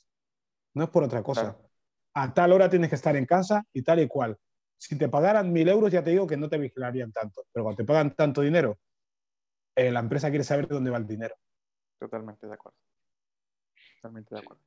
[0.73, 1.57] No es por otra cosa.
[2.13, 4.37] A tal hora tienes que estar en casa y tal y cual.
[4.77, 7.43] Si te pagaran mil euros, ya te digo que no te vigilarían tanto.
[7.51, 8.79] Pero cuando te pagan tanto dinero,
[9.75, 11.35] eh, la empresa quiere saber de dónde va el dinero.
[11.99, 12.77] Totalmente de acuerdo.
[13.95, 14.63] Totalmente de acuerdo.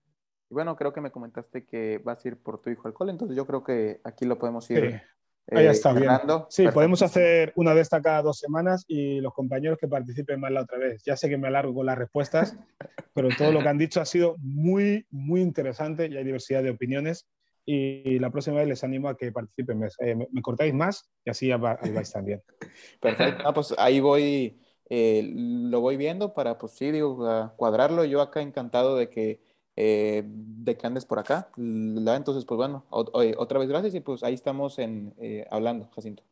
[0.50, 3.12] Y bueno, creo que me comentaste que vas a ir por tu hijo al cole,
[3.12, 5.02] entonces yo creo que aquí lo podemos ir
[5.50, 6.10] Ahí está bien.
[6.48, 10.52] Sí, podemos hacer una de estas cada dos semanas y los compañeros que participen más
[10.52, 11.02] la otra vez.
[11.04, 12.56] Ya sé que me alargo con las respuestas,
[13.14, 16.70] pero todo lo que han dicho ha sido muy, muy interesante y hay diversidad de
[16.70, 17.26] opiniones.
[17.66, 19.78] Y la próxima vez les animo a que participen.
[19.78, 22.42] Me, eh, cortáis más y así ahí vais también.
[23.00, 23.54] Perfecto.
[23.54, 28.04] pues ahí voy, eh, lo voy viendo para, pues sí, digo, cuadrarlo.
[28.04, 29.40] Yo acá encantado de que
[29.76, 31.48] eh, de que andes por acá.
[31.56, 36.22] Entonces, pues bueno, otra vez gracias y pues ahí estamos en, eh, hablando, Jacinto.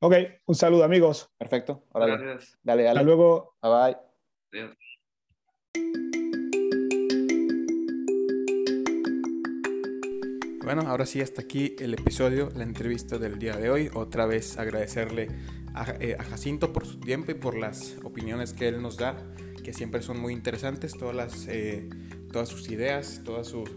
[0.00, 0.14] Ok,
[0.46, 1.30] un saludo amigos.
[1.38, 1.82] Perfecto.
[1.92, 2.58] Gracias.
[2.62, 3.00] Dale, dale.
[3.00, 3.56] Hasta luego.
[3.62, 3.96] Bye bye.
[10.62, 13.90] Bueno, ahora sí, hasta aquí el episodio, la entrevista del día de hoy.
[13.94, 15.28] Otra vez agradecerle
[15.74, 19.16] a, eh, a Jacinto por su tiempo y por las opiniones que él nos da
[19.64, 21.88] que siempre son muy interesantes, todas, las, eh,
[22.34, 23.70] todas sus ideas, todas sus,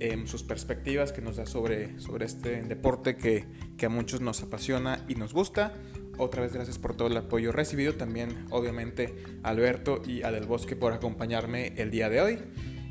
[0.00, 3.44] em, sus perspectivas que nos da sobre, sobre este deporte que,
[3.76, 5.74] que, a muchos nos apasiona y nos gusta.
[6.16, 10.46] Otra vez gracias por todo el apoyo recibido, también obviamente a Alberto y a Del
[10.46, 12.38] Bosque por acompañarme el día de hoy.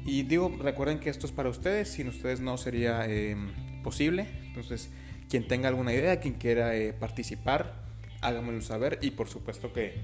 [0.06, 4.28] Y digo, recuerden que esto es para ustedes, sin ustedes no sería em, posible.
[4.46, 4.92] Entonces,
[5.28, 7.82] quien tenga alguna idea, quien quiera eh, participar,
[8.22, 9.96] háganmelo saber y por supuesto que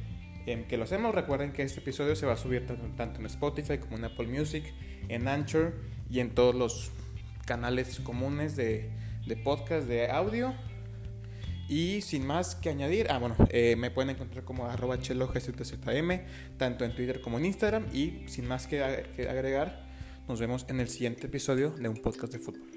[0.45, 1.13] que lo hacemos.
[1.13, 4.63] Recuerden que este episodio se va a subir tanto, en Spotify como en Apple Music,
[5.09, 5.73] en Anchor
[6.09, 6.91] y en todos los
[7.45, 8.91] canales comunes de,
[9.43, 10.53] podcast, de audio.
[11.67, 16.21] Y sin más que añadir, ah, bueno, eh, me pueden encontrar como arroba chelogzm,
[16.57, 17.87] tanto en Twitter como en Instagram.
[17.91, 19.83] Y sin más que agregar,
[20.27, 22.74] nos vemos en el siguiente episodio de un podcast de fútbol.